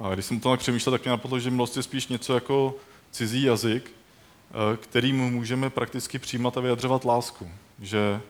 A 0.00 0.14
když 0.14 0.24
jsem 0.24 0.40
to 0.40 0.50
tak 0.50 0.60
přemýšlel, 0.60 0.90
tak 0.90 1.04
mě 1.04 1.10
napadlo, 1.10 1.38
že 1.38 1.50
milost 1.50 1.76
je 1.76 1.82
spíš 1.82 2.08
něco 2.08 2.34
jako 2.34 2.74
cizí 3.10 3.42
jazyk, 3.42 3.90
eh, 3.90 4.76
kterým 4.76 5.16
můžeme 5.16 5.70
prakticky 5.70 6.18
přijímat 6.18 6.56
a 6.56 6.60
vyjadřovat 6.60 7.04
lásku. 7.04 7.50
Že 7.80 8.20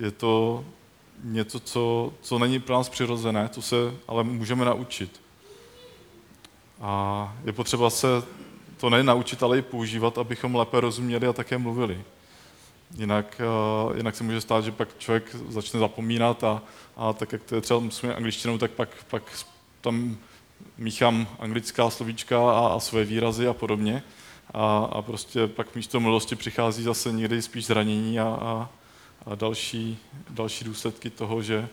je 0.00 0.10
to 0.10 0.64
něco, 1.24 1.60
co, 1.60 2.12
co 2.20 2.38
není 2.38 2.60
pro 2.60 2.74
nás 2.74 2.88
přirozené, 2.88 3.48
co 3.48 3.62
se 3.62 3.76
ale 4.08 4.24
můžeme 4.24 4.64
naučit. 4.64 5.20
A 6.80 7.36
je 7.44 7.52
potřeba 7.52 7.90
se 7.90 8.06
to 8.76 8.90
nejen 8.90 9.06
naučit, 9.06 9.42
ale 9.42 9.58
i 9.58 9.62
používat, 9.62 10.18
abychom 10.18 10.54
lépe 10.54 10.80
rozuměli 10.80 11.26
a 11.26 11.32
také 11.32 11.58
mluvili. 11.58 12.04
Jinak, 12.96 13.40
uh, 13.88 13.96
jinak 13.96 14.16
se 14.16 14.24
může 14.24 14.40
stát, 14.40 14.64
že 14.64 14.72
pak 14.72 14.98
člověk 14.98 15.36
začne 15.48 15.80
zapomínat 15.80 16.44
a, 16.44 16.62
a 16.96 17.12
tak, 17.12 17.32
jak 17.32 17.42
to 17.42 17.54
je 17.54 17.60
třeba 17.60 17.82
s 17.90 18.04
angličtinou, 18.04 18.58
tak 18.58 18.70
pak, 18.70 18.88
pak 19.10 19.22
tam 19.80 20.16
míchám 20.78 21.28
anglická 21.38 21.90
slovíčka 21.90 22.50
a, 22.50 22.68
a 22.68 22.80
své 22.80 23.04
výrazy 23.04 23.46
a 23.46 23.52
podobně. 23.52 24.02
A, 24.54 24.78
a 24.78 25.02
prostě 25.02 25.46
pak 25.46 25.74
místo 25.74 26.00
milosti 26.00 26.36
přichází 26.36 26.82
zase 26.82 27.12
někdy 27.12 27.42
spíš 27.42 27.66
zranění 27.66 28.20
a, 28.20 28.24
a, 28.24 28.68
a 29.26 29.34
další, 29.34 29.98
další 30.30 30.64
důsledky 30.64 31.10
toho, 31.10 31.42
že, 31.42 31.68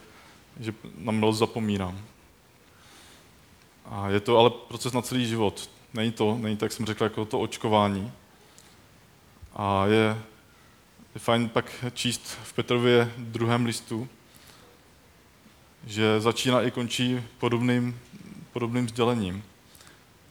že 0.59 0.73
na 0.97 1.11
milost 1.11 1.39
zapomínám. 1.39 1.99
A 3.85 4.09
je 4.09 4.19
to 4.19 4.37
ale 4.37 4.49
proces 4.49 4.93
na 4.93 5.01
celý 5.01 5.25
život. 5.27 5.69
Není 5.93 6.11
to, 6.11 6.37
není 6.41 6.57
tak, 6.57 6.71
jsem 6.71 6.85
řekl, 6.85 7.03
jako 7.03 7.25
to 7.25 7.39
očkování. 7.39 8.11
A 9.55 9.85
je, 9.85 10.17
je 11.15 11.19
fajn 11.19 11.49
pak 11.49 11.85
číst 11.93 12.37
v 12.43 12.53
Petrově 12.53 13.13
druhém 13.17 13.65
listu, 13.65 14.07
že 15.85 16.21
začíná 16.21 16.61
i 16.61 16.71
končí 16.71 17.23
podobným, 17.37 17.99
podobným 18.53 18.89
sdělením. 18.89 19.43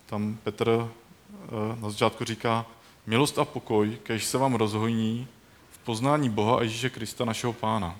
Tam 0.06 0.38
Petr 0.42 0.68
eh, 0.70 1.80
na 1.80 1.90
začátku 1.90 2.24
říká, 2.24 2.66
milost 3.06 3.38
a 3.38 3.44
pokoj, 3.44 3.98
kež 4.02 4.24
se 4.24 4.38
vám 4.38 4.54
rozhojní 4.54 5.28
v 5.70 5.78
poznání 5.78 6.30
Boha 6.30 6.58
a 6.58 6.62
Ježíše 6.62 6.90
Krista, 6.90 7.24
našeho 7.24 7.52
Pána. 7.52 7.96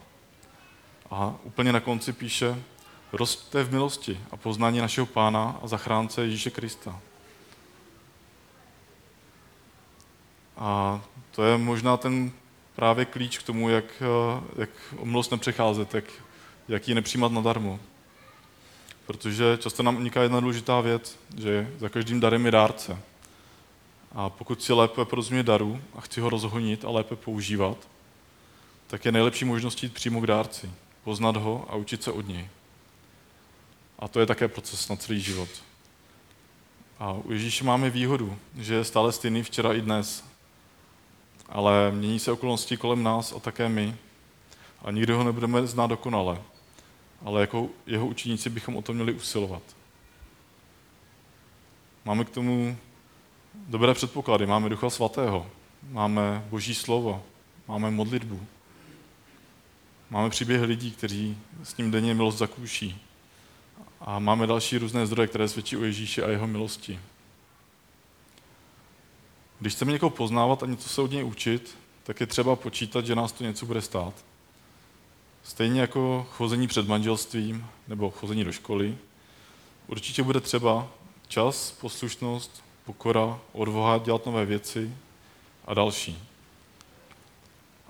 A 1.10 1.34
úplně 1.42 1.72
na 1.72 1.80
konci 1.80 2.12
píše, 2.12 2.62
roste 3.12 3.64
v 3.64 3.72
milosti 3.72 4.20
a 4.30 4.36
poznání 4.36 4.78
našeho 4.78 5.06
Pána 5.06 5.60
a 5.62 5.66
zachránce 5.66 6.24
Ježíše 6.24 6.50
Krista. 6.50 7.00
A 10.56 11.00
to 11.30 11.44
je 11.44 11.58
možná 11.58 11.96
ten 11.96 12.32
právě 12.76 13.04
klíč 13.04 13.38
k 13.38 13.42
tomu, 13.42 13.68
jak, 13.68 13.84
eh, 14.00 14.60
jak 14.60 14.70
o 14.96 15.04
milost 15.04 15.30
nepřecházet, 15.30 15.94
jak, 15.94 16.04
jak 16.68 16.88
ji 16.88 16.94
nepřijímat 16.94 17.32
nadarmo. 17.32 17.80
Protože 19.06 19.58
často 19.60 19.82
nám 19.82 19.96
uniká 19.96 20.22
jedna 20.22 20.40
důležitá 20.40 20.80
věc, 20.80 21.18
že 21.38 21.70
za 21.78 21.88
každým 21.88 22.20
darem 22.20 22.46
je 22.46 22.52
dárce. 22.52 22.98
A 24.12 24.30
pokud 24.30 24.62
si 24.62 24.72
lépe 24.72 25.04
porozumět 25.04 25.42
daru 25.42 25.80
a 25.94 26.00
chci 26.00 26.20
ho 26.20 26.30
rozhonit 26.30 26.84
a 26.84 26.90
lépe 26.90 27.16
používat, 27.16 27.76
tak 28.86 29.04
je 29.04 29.12
nejlepší 29.12 29.44
možností 29.44 29.86
jít 29.86 29.94
přímo 29.94 30.20
k 30.20 30.26
dárci, 30.26 30.70
poznat 31.04 31.36
ho 31.36 31.66
a 31.68 31.74
učit 31.74 32.02
se 32.02 32.12
od 32.12 32.28
něj. 32.28 32.48
A 33.98 34.08
to 34.08 34.20
je 34.20 34.26
také 34.26 34.48
proces 34.48 34.88
na 34.88 34.96
celý 34.96 35.20
život. 35.20 35.48
A 36.98 37.12
u 37.12 37.32
Ježíše 37.32 37.64
máme 37.64 37.90
výhodu, 37.90 38.38
že 38.56 38.74
je 38.74 38.84
stále 38.84 39.12
stejný 39.12 39.42
včera 39.42 39.72
i 39.72 39.80
dnes. 39.80 40.24
Ale 41.48 41.90
mění 41.90 42.18
se 42.18 42.32
okolnosti 42.32 42.76
kolem 42.76 43.02
nás 43.02 43.32
a 43.32 43.40
také 43.40 43.68
my. 43.68 43.96
A 44.84 44.90
nikdy 44.90 45.12
ho 45.12 45.24
nebudeme 45.24 45.66
znát 45.66 45.86
dokonale. 45.86 46.42
Ale 47.24 47.40
jako 47.40 47.68
jeho 47.86 48.06
učeníci 48.06 48.50
bychom 48.50 48.76
o 48.76 48.82
to 48.82 48.92
měli 48.92 49.12
usilovat. 49.12 49.62
Máme 52.04 52.24
k 52.24 52.30
tomu 52.30 52.76
dobré 53.54 53.94
předpoklady. 53.94 54.46
Máme 54.46 54.68
Ducha 54.68 54.90
Svatého, 54.90 55.50
máme 55.90 56.44
Boží 56.50 56.74
slovo, 56.74 57.24
máme 57.68 57.90
modlitbu. 57.90 58.40
Máme 60.10 60.30
příběhy 60.30 60.64
lidí, 60.64 60.90
kteří 60.90 61.38
s 61.62 61.76
ním 61.76 61.90
denně 61.90 62.14
milost 62.14 62.38
zakouší. 62.38 63.00
A 64.00 64.18
máme 64.18 64.46
další 64.46 64.78
různé 64.78 65.06
zdroje, 65.06 65.28
které 65.28 65.48
svědčí 65.48 65.76
o 65.76 65.84
Ježíši 65.84 66.22
a 66.22 66.30
jeho 66.30 66.46
milosti. 66.46 67.00
Když 69.60 69.74
chceme 69.74 69.92
někoho 69.92 70.10
poznávat 70.10 70.62
a 70.62 70.66
něco 70.66 70.88
se 70.88 71.00
od 71.00 71.10
něj 71.10 71.24
učit, 71.24 71.78
tak 72.02 72.20
je 72.20 72.26
třeba 72.26 72.56
počítat, 72.56 73.06
že 73.06 73.14
nás 73.14 73.32
to 73.32 73.44
něco 73.44 73.66
bude 73.66 73.82
stát. 73.82 74.24
Stejně 75.42 75.80
jako 75.80 76.26
chození 76.30 76.68
před 76.68 76.88
manželstvím 76.88 77.66
nebo 77.88 78.10
chození 78.10 78.44
do 78.44 78.52
školy, 78.52 78.98
určitě 79.86 80.22
bude 80.22 80.40
třeba 80.40 80.88
čas, 81.28 81.70
poslušnost, 81.72 82.64
pokora, 82.84 83.38
odvaha 83.52 83.98
dělat 83.98 84.26
nové 84.26 84.46
věci 84.46 84.94
a 85.64 85.74
další. 85.74 86.18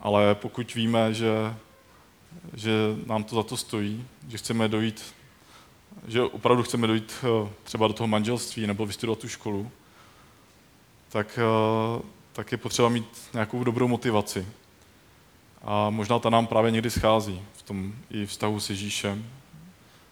Ale 0.01 0.35
pokud 0.35 0.75
víme, 0.75 1.15
že, 1.15 1.55
že 2.55 2.71
nám 3.07 3.25
to 3.25 3.37
za 3.37 3.43
to 3.43 3.57
stojí, 3.57 4.07
že 4.29 4.39
chceme 4.39 4.69
dojít 4.69 5.15
že 6.09 6.23
opravdu 6.23 6.63
chceme 6.63 6.87
dojít 6.87 7.15
eh, 7.23 7.49
třeba 7.65 7.89
do 7.89 7.95
toho 7.95 8.09
manželství 8.09 8.67
nebo 8.67 8.87
vystudovat 8.87 9.19
tu 9.19 9.29
školu, 9.29 9.71
tak, 11.09 11.39
eh, 11.39 12.03
tak 12.33 12.53
je 12.53 12.59
potřeba 12.59 12.89
mít 12.89 13.29
nějakou 13.33 13.65
dobrou 13.65 13.89
motivaci. 13.89 14.47
A 15.63 15.91
možná 15.91 16.19
ta 16.19 16.31
nám 16.31 16.47
právě 16.47 16.71
někdy 16.71 16.91
schází 16.91 17.43
v 17.55 17.63
tom 17.63 17.95
i 18.11 18.27
vztahu 18.27 18.61
s 18.61 18.71
Ježíšem, 18.71 19.31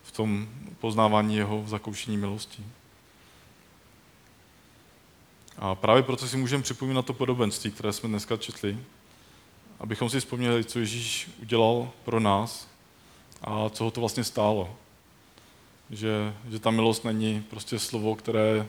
v 0.03 0.13
tom 0.13 0.49
poznávání 0.81 1.37
jeho 1.37 1.65
zakoušení 1.67 2.17
milosti. 2.17 2.63
A 5.59 5.75
právě 5.75 6.03
proto 6.03 6.29
si 6.29 6.37
můžeme 6.37 6.63
připomínat 6.63 7.07
to 7.07 7.13
podobenství, 7.13 7.71
které 7.71 7.93
jsme 7.93 8.09
dneska 8.09 8.37
četli, 8.37 8.79
abychom 9.81 10.11
si 10.11 10.21
vzpomněli, 10.21 10.65
co 10.65 10.79
Ježíš 10.79 11.31
udělal 11.43 11.91
pro 12.05 12.21
nás 12.21 12.69
a 13.43 13.69
co 13.69 13.85
ho 13.85 13.91
to 13.91 14.01
vlastně 14.01 14.25
stálo 14.25 14.77
že, 15.91 16.35
že 16.51 16.59
ta 16.59 16.71
milost 16.71 17.05
není 17.05 17.43
prostě 17.51 17.79
slovo, 17.79 18.15
které, 18.15 18.67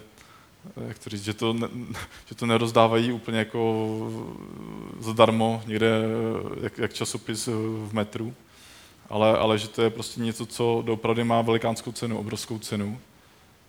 jak 0.87 0.99
to 0.99 1.09
říct, 1.09 1.23
že 1.23 1.33
to, 1.33 1.53
ne, 1.53 1.67
že 2.25 2.35
to 2.35 2.45
nerozdávají 2.45 3.11
úplně 3.11 3.39
jako 3.39 3.87
zadarmo 4.99 5.63
někde, 5.67 6.01
jak, 6.61 6.77
jak 6.77 6.93
časopis 6.93 7.47
v 7.47 7.89
metru, 7.93 8.33
ale, 9.09 9.37
ale 9.37 9.57
že 9.57 9.67
to 9.67 9.81
je 9.81 9.89
prostě 9.89 10.21
něco, 10.21 10.45
co 10.45 10.83
opravdu 10.91 11.25
má 11.25 11.41
velikánskou 11.41 11.91
cenu, 11.91 12.17
obrovskou 12.17 12.59
cenu, 12.59 12.99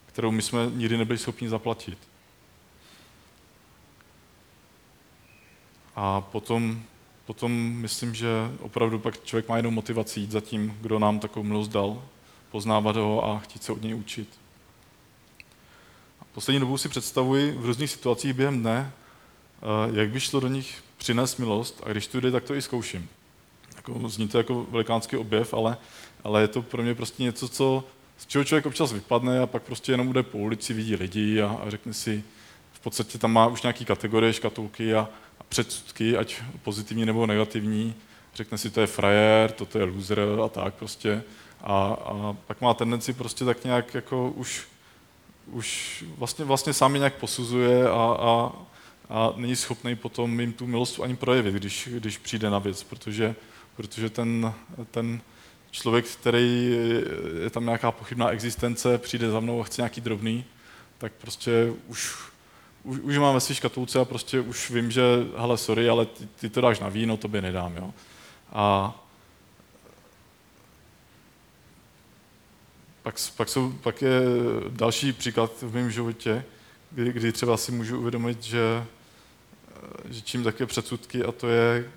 kterou 0.07 0.31
my 0.31 0.43
jsme 0.43 0.71
nikdy 0.75 0.97
nebyli 0.97 1.19
schopni 1.19 1.49
zaplatit. 1.49 1.99
A 5.97 6.21
potom, 6.21 6.83
potom 7.27 7.53
myslím, 7.77 8.15
že 8.15 8.29
opravdu 8.61 8.99
pak 8.99 9.25
člověk 9.25 9.49
má 9.49 9.57
jenom 9.57 9.75
motivaci 9.75 10.21
jít 10.21 10.31
za 10.31 10.41
tím, 10.41 10.79
kdo 10.81 10.99
nám 10.99 11.19
takovou 11.19 11.45
milost 11.45 11.71
dal 11.71 12.03
poznávat 12.51 12.97
ho 12.97 13.25
a 13.25 13.39
chtít 13.39 13.63
se 13.63 13.73
od 13.73 13.83
něj 13.83 13.95
učit. 13.95 14.42
Poslední 16.33 16.61
dobou 16.61 16.79
si 16.79 16.88
představuji 16.88 17.53
v 17.53 17.66
různých 17.66 17.90
situacích 17.90 18.35
během 18.35 18.61
dne, 18.61 18.92
eh, 18.92 20.01
jak 20.01 20.11
by 20.11 20.21
šlo 20.21 20.40
do 20.40 20.49
nich 20.49 20.85
přinést 20.99 21.37
milost 21.38 21.83
a 21.87 21.92
když 21.92 22.07
tu 22.07 22.21
jde, 22.21 22.31
tak 22.31 22.45
to 22.45 22.55
i 22.55 22.62
zkouším. 22.62 23.09
Jako, 23.77 24.09
zní 24.09 24.29
to 24.29 24.38
jako 24.38 24.66
velikánský 24.71 25.16
objev, 25.16 25.55
ale, 25.55 25.77
ale 26.25 26.40
je 26.40 26.49
to 26.49 26.62
pro 26.62 26.83
mě 26.83 26.95
prostě 26.95 27.23
něco, 27.23 27.49
co, 27.49 27.85
z 28.18 28.27
čeho 28.27 28.45
člověk 28.45 28.66
občas 28.66 28.92
vypadne 28.92 29.40
a 29.40 29.47
pak 29.47 29.62
prostě 29.62 29.92
jenom 29.92 30.07
bude 30.07 30.23
po 30.23 30.38
ulici, 30.38 30.75
vidí 30.75 30.97
lidi 30.97 31.42
a, 31.42 31.61
a 31.64 31.71
řekne 31.71 31.95
si, 31.95 32.25
v 32.73 32.81
podstatě 32.81 33.18
tam 33.18 33.33
má 33.33 33.47
už 33.47 33.62
nějaký 33.62 33.85
kategorie, 33.85 34.33
škatulky 34.33 34.95
a, 34.95 35.09
a 35.40 35.45
předsudky, 35.49 36.16
ať 36.16 36.42
pozitivní 36.62 37.07
nebo 37.07 37.27
negativní. 37.27 37.95
Řekne 38.35 38.59
si, 38.59 38.71
to 38.71 38.81
je 38.81 38.87
frajer, 38.87 39.53
toto 39.53 39.79
je 39.79 39.85
loser 39.85 40.21
a 40.45 40.49
tak 40.49 40.75
prostě. 40.75 41.23
A, 41.61 41.73
a 41.87 42.37
pak 42.47 42.61
má 42.61 42.75
tendenci 42.75 43.12
prostě 43.12 43.45
tak 43.45 43.64
nějak 43.64 43.95
jako 43.95 44.31
už, 44.31 44.66
už 45.53 46.05
vlastně, 46.19 46.45
vlastně 46.45 46.73
sami 46.73 46.99
nějak 46.99 47.15
posuzuje 47.15 47.88
a, 47.88 48.17
a, 48.21 48.53
a 49.09 49.33
není 49.37 49.57
schopný 49.57 49.97
potom 49.97 50.41
jim 50.41 50.53
tu 50.53 50.67
milost 50.67 51.01
ani 51.01 51.17
projevit, 51.17 51.55
když, 51.55 51.88
když 51.93 52.19
přijde 52.19 52.51
na 52.51 52.59
věc, 52.59 52.83
protože, 52.83 53.35
protože 53.77 54.11
ten, 54.11 54.55
ten 54.91 55.21
člověk, 55.71 56.07
který 56.07 56.77
je 57.43 57.51
tam 57.51 57.65
nějaká 57.65 57.91
pochybná 57.91 58.31
existence, 58.31 58.99
přijde 58.99 59.31
za 59.31 59.41
mnou 59.41 59.61
a 59.61 59.65
chce 59.65 59.83
nějaký 59.83 60.01
drobný, 60.01 60.45
tak 60.99 61.12
prostě 61.12 61.73
už, 61.87 62.17
už, 62.85 62.99
už 62.99 63.19
mám 63.19 63.35
ve 63.35 63.41
své 63.41 63.55
škatulce 63.55 64.01
a 64.01 64.05
prostě 64.05 64.41
už 64.41 64.71
vím, 64.71 64.91
že 64.91 65.03
hele, 65.37 65.59
sorry, 65.59 65.88
ale 65.88 66.07
ty, 66.07 66.27
ty 66.27 66.49
to 66.49 66.61
dáš 66.61 66.81
na 66.81 66.88
víno, 66.88 67.17
to 67.17 67.29
by 67.29 67.43
nedám, 67.43 67.77
jo. 67.77 67.95
A, 68.53 68.95
pak, 73.03 73.15
pak, 73.37 73.49
jsou, 73.49 73.73
pak 73.73 74.03
je 74.03 74.21
další 74.69 75.12
příklad 75.12 75.53
v 75.62 75.75
mém 75.75 75.91
životě, 75.91 76.45
kdy, 76.91 77.12
kdy 77.12 77.33
třeba 77.33 77.57
si 77.57 77.73
můžu 77.73 77.99
uvědomit, 77.99 78.43
že, 78.43 78.85
že 80.11 80.21
čím 80.21 80.45
také 80.45 80.67
předsudky 80.67 81.25
a 81.25 81.33
to 81.33 81.49
je 81.49 81.91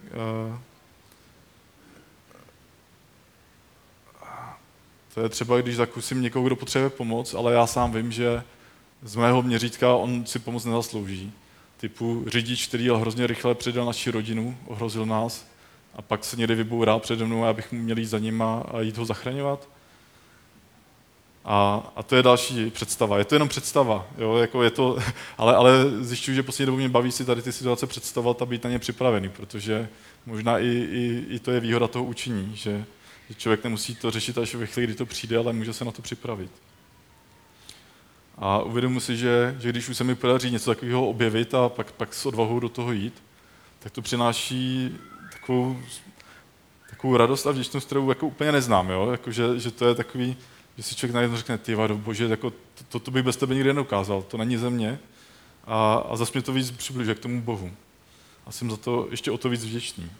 uh, 0.49 0.57
to 5.15 5.21
je 5.21 5.29
třeba, 5.29 5.61
když 5.61 5.75
zakusím 5.75 6.21
někoho, 6.21 6.45
kdo 6.45 6.55
potřebuje 6.55 6.89
pomoc, 6.89 7.33
ale 7.33 7.53
já 7.53 7.67
sám 7.67 7.91
vím, 7.91 8.11
že 8.11 8.43
z 9.03 9.15
mého 9.15 9.41
měřítka 9.41 9.95
on 9.95 10.25
si 10.25 10.39
pomoc 10.39 10.65
nezaslouží. 10.65 11.31
Typu 11.77 12.25
řidič, 12.27 12.67
který 12.67 12.85
jel 12.85 12.97
hrozně 12.97 13.27
rychle, 13.27 13.55
předal 13.55 13.85
naši 13.85 14.11
rodinu, 14.11 14.57
ohrozil 14.65 15.05
nás 15.05 15.47
a 15.95 16.01
pak 16.01 16.23
se 16.23 16.37
někde 16.37 16.55
vybourá 16.55 16.99
přede 16.99 17.25
mnou 17.25 17.45
abych 17.45 17.71
měl 17.71 17.97
jít 17.97 18.05
za 18.05 18.19
ním 18.19 18.41
a 18.41 18.63
jít 18.81 18.97
ho 18.97 19.05
zachraňovat. 19.05 19.74
A, 21.47 21.83
a 21.95 22.03
to 22.03 22.15
je 22.15 22.23
další 22.23 22.69
představa. 22.69 23.17
Je 23.17 23.25
to 23.25 23.35
jenom 23.35 23.49
představa, 23.49 24.07
jo? 24.17 24.35
Jako 24.35 24.63
je 24.63 24.69
to, 24.69 24.97
ale, 25.37 25.55
ale 25.55 25.71
zjišťuju, 25.99 26.35
že 26.35 26.43
poslední 26.43 26.65
dobou 26.65 26.77
mě 26.77 26.89
baví 26.89 27.11
si 27.11 27.25
tady 27.25 27.41
ty 27.41 27.51
situace 27.51 27.87
představovat 27.87 28.41
a 28.41 28.45
být 28.45 28.63
na 28.63 28.69
ně 28.69 28.79
připravený, 28.79 29.29
protože 29.29 29.89
možná 30.25 30.59
i, 30.59 30.67
i, 30.67 31.25
i 31.29 31.39
to 31.39 31.51
je 31.51 31.59
výhoda 31.59 31.87
toho 31.87 32.05
učení, 32.05 32.51
že, 32.55 32.85
že 33.29 33.35
člověk 33.35 33.63
nemusí 33.63 33.95
to 33.95 34.11
řešit 34.11 34.37
až 34.37 34.55
ve 34.55 34.65
chvíli, 34.65 34.87
kdy 34.87 34.95
to 34.95 35.05
přijde, 35.05 35.37
ale 35.37 35.53
může 35.53 35.73
se 35.73 35.85
na 35.85 35.91
to 35.91 36.01
připravit. 36.01 36.51
A 38.37 38.61
uvědomuji 38.61 38.99
si, 38.99 39.17
že, 39.17 39.55
že 39.59 39.69
když 39.69 39.89
už 39.89 39.97
se 39.97 40.03
mi 40.03 40.15
podaří 40.15 40.51
něco 40.51 40.71
takového 40.71 41.07
objevit 41.07 41.53
a 41.53 41.69
pak, 41.69 41.91
pak 41.91 42.13
s 42.13 42.25
odvahou 42.25 42.59
do 42.59 42.69
toho 42.69 42.91
jít, 42.91 43.23
tak 43.79 43.91
to 43.91 44.01
přináší 44.01 44.91
takovou, 45.33 45.79
takovou 46.89 47.17
radost 47.17 47.47
a 47.47 47.51
vděčnost, 47.51 47.85
kterou 47.85 48.09
jako 48.09 48.27
úplně 48.27 48.51
neznám. 48.51 48.89
Jo? 48.89 49.11
Jako, 49.11 49.31
že, 49.31 49.59
že, 49.59 49.71
to 49.71 49.87
je 49.87 49.95
takový, 49.95 50.37
že 50.77 50.83
si 50.83 50.95
člověk 50.95 51.13
najednou 51.13 51.37
řekne, 51.37 51.57
ty 51.57 51.75
vado, 51.75 51.97
bože, 51.97 52.25
jako, 52.25 52.49
to, 52.49 52.83
to, 52.89 52.99
to, 52.99 53.11
bych 53.11 53.23
bez 53.23 53.37
tebe 53.37 53.55
nikdy 53.55 53.73
neukázal, 53.73 54.21
to 54.21 54.37
není 54.37 54.57
ze 54.57 54.69
mě. 54.69 54.99
A, 55.67 55.95
a 55.95 56.15
zase 56.15 56.31
mě 56.33 56.41
to 56.41 56.53
víc 56.53 56.71
přibližuje 56.71 57.15
k 57.15 57.19
tomu 57.19 57.41
Bohu. 57.41 57.71
A 58.45 58.51
jsem 58.51 58.71
za 58.71 58.77
to 58.77 59.07
ještě 59.11 59.31
o 59.31 59.37
to 59.37 59.49
víc 59.49 59.65
vděčný. 59.65 60.11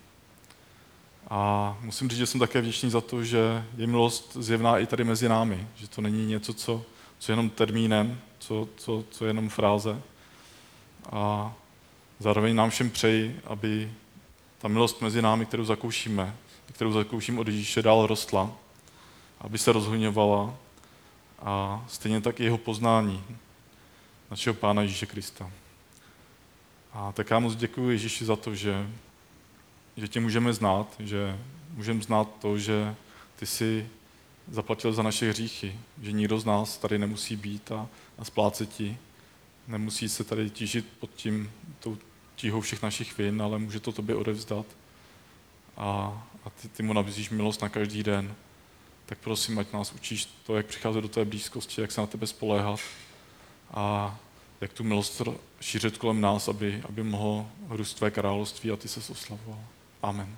A 1.29 1.77
musím 1.81 2.09
říct, 2.09 2.17
že 2.17 2.25
jsem 2.25 2.39
také 2.39 2.61
vděčný 2.61 2.89
za 2.89 3.01
to, 3.01 3.23
že 3.23 3.63
je 3.77 3.87
milost 3.87 4.37
zjevná 4.39 4.79
i 4.79 4.85
tady 4.85 5.03
mezi 5.03 5.29
námi. 5.29 5.67
Že 5.75 5.87
to 5.87 6.01
není 6.01 6.25
něco, 6.25 6.53
co, 6.53 6.85
co 7.19 7.31
je 7.31 7.33
jenom 7.33 7.49
termínem, 7.49 8.19
co, 8.39 8.67
co, 8.77 9.03
co 9.11 9.25
je 9.25 9.29
jenom 9.29 9.49
fráze. 9.49 10.01
A 11.11 11.53
zároveň 12.19 12.55
nám 12.55 12.69
všem 12.69 12.89
přeji, 12.89 13.39
aby 13.43 13.91
ta 14.57 14.67
milost 14.67 15.01
mezi 15.01 15.21
námi, 15.21 15.45
kterou 15.45 15.65
zakoušíme, 15.65 16.35
kterou 16.71 16.91
zakouším 16.91 17.39
od 17.39 17.47
Ježíše, 17.47 17.81
dál 17.81 18.07
rostla, 18.07 18.51
aby 19.39 19.57
se 19.57 19.71
rozhoňovala 19.71 20.55
a 21.39 21.85
stejně 21.87 22.21
tak 22.21 22.39
i 22.39 22.43
jeho 22.43 22.57
poznání 22.57 23.23
našeho 24.31 24.53
Pána 24.53 24.81
Ježíše 24.81 25.05
Krista. 25.05 25.51
A 26.93 27.11
tak 27.11 27.29
já 27.29 27.39
moc 27.39 27.55
děkuji 27.55 27.89
Ježíši 27.89 28.25
za 28.25 28.35
to, 28.35 28.55
že 28.55 28.87
že 29.97 30.07
tě 30.07 30.19
můžeme 30.19 30.53
znát, 30.53 30.95
že 30.99 31.39
můžeme 31.73 32.01
znát 32.01 32.27
to, 32.41 32.57
že 32.57 32.95
ty 33.35 33.45
jsi 33.45 33.89
zaplatil 34.51 34.93
za 34.93 35.03
naše 35.03 35.29
hříchy, 35.29 35.75
že 36.01 36.11
nikdo 36.11 36.39
z 36.39 36.45
nás 36.45 36.77
tady 36.77 36.99
nemusí 36.99 37.35
být 37.35 37.71
a, 37.71 37.87
a 38.17 38.25
splácet 38.25 38.69
ti. 38.69 38.97
Nemusí 39.67 40.09
se 40.09 40.23
tady 40.23 40.49
tížit 40.49 40.85
pod 40.99 41.09
tím, 41.15 41.51
tou 41.79 41.97
tíhou 42.35 42.61
všech 42.61 42.81
našich 42.81 43.17
vin, 43.17 43.41
ale 43.41 43.59
může 43.59 43.79
to 43.79 43.91
tobě 43.91 44.15
odevzdat. 44.15 44.65
A, 45.77 45.87
a 46.45 46.49
ty, 46.49 46.67
ty 46.67 46.83
mu 46.83 46.93
nabízíš 46.93 47.29
milost 47.29 47.61
na 47.61 47.69
každý 47.69 48.03
den. 48.03 48.35
Tak 49.05 49.17
prosím, 49.17 49.59
ať 49.59 49.73
nás 49.73 49.91
učíš 49.91 50.25
to, 50.25 50.55
jak 50.57 50.65
přicházet 50.65 51.01
do 51.01 51.07
té 51.07 51.25
blízkosti, 51.25 51.81
jak 51.81 51.91
se 51.91 52.01
na 52.01 52.07
tebe 52.07 52.27
spoléhat 52.27 52.79
a 53.71 54.17
jak 54.61 54.73
tu 54.73 54.83
milost 54.83 55.21
šířit 55.61 55.97
kolem 55.97 56.21
nás, 56.21 56.47
aby, 56.47 56.83
aby 56.89 57.03
mohlo 57.03 57.47
růst 57.69 57.93
tvé 57.93 58.11
království 58.11 58.71
a 58.71 58.75
ty 58.75 58.87
se 58.87 59.11
oslavoval. 59.11 59.59
Amen. 60.03 60.37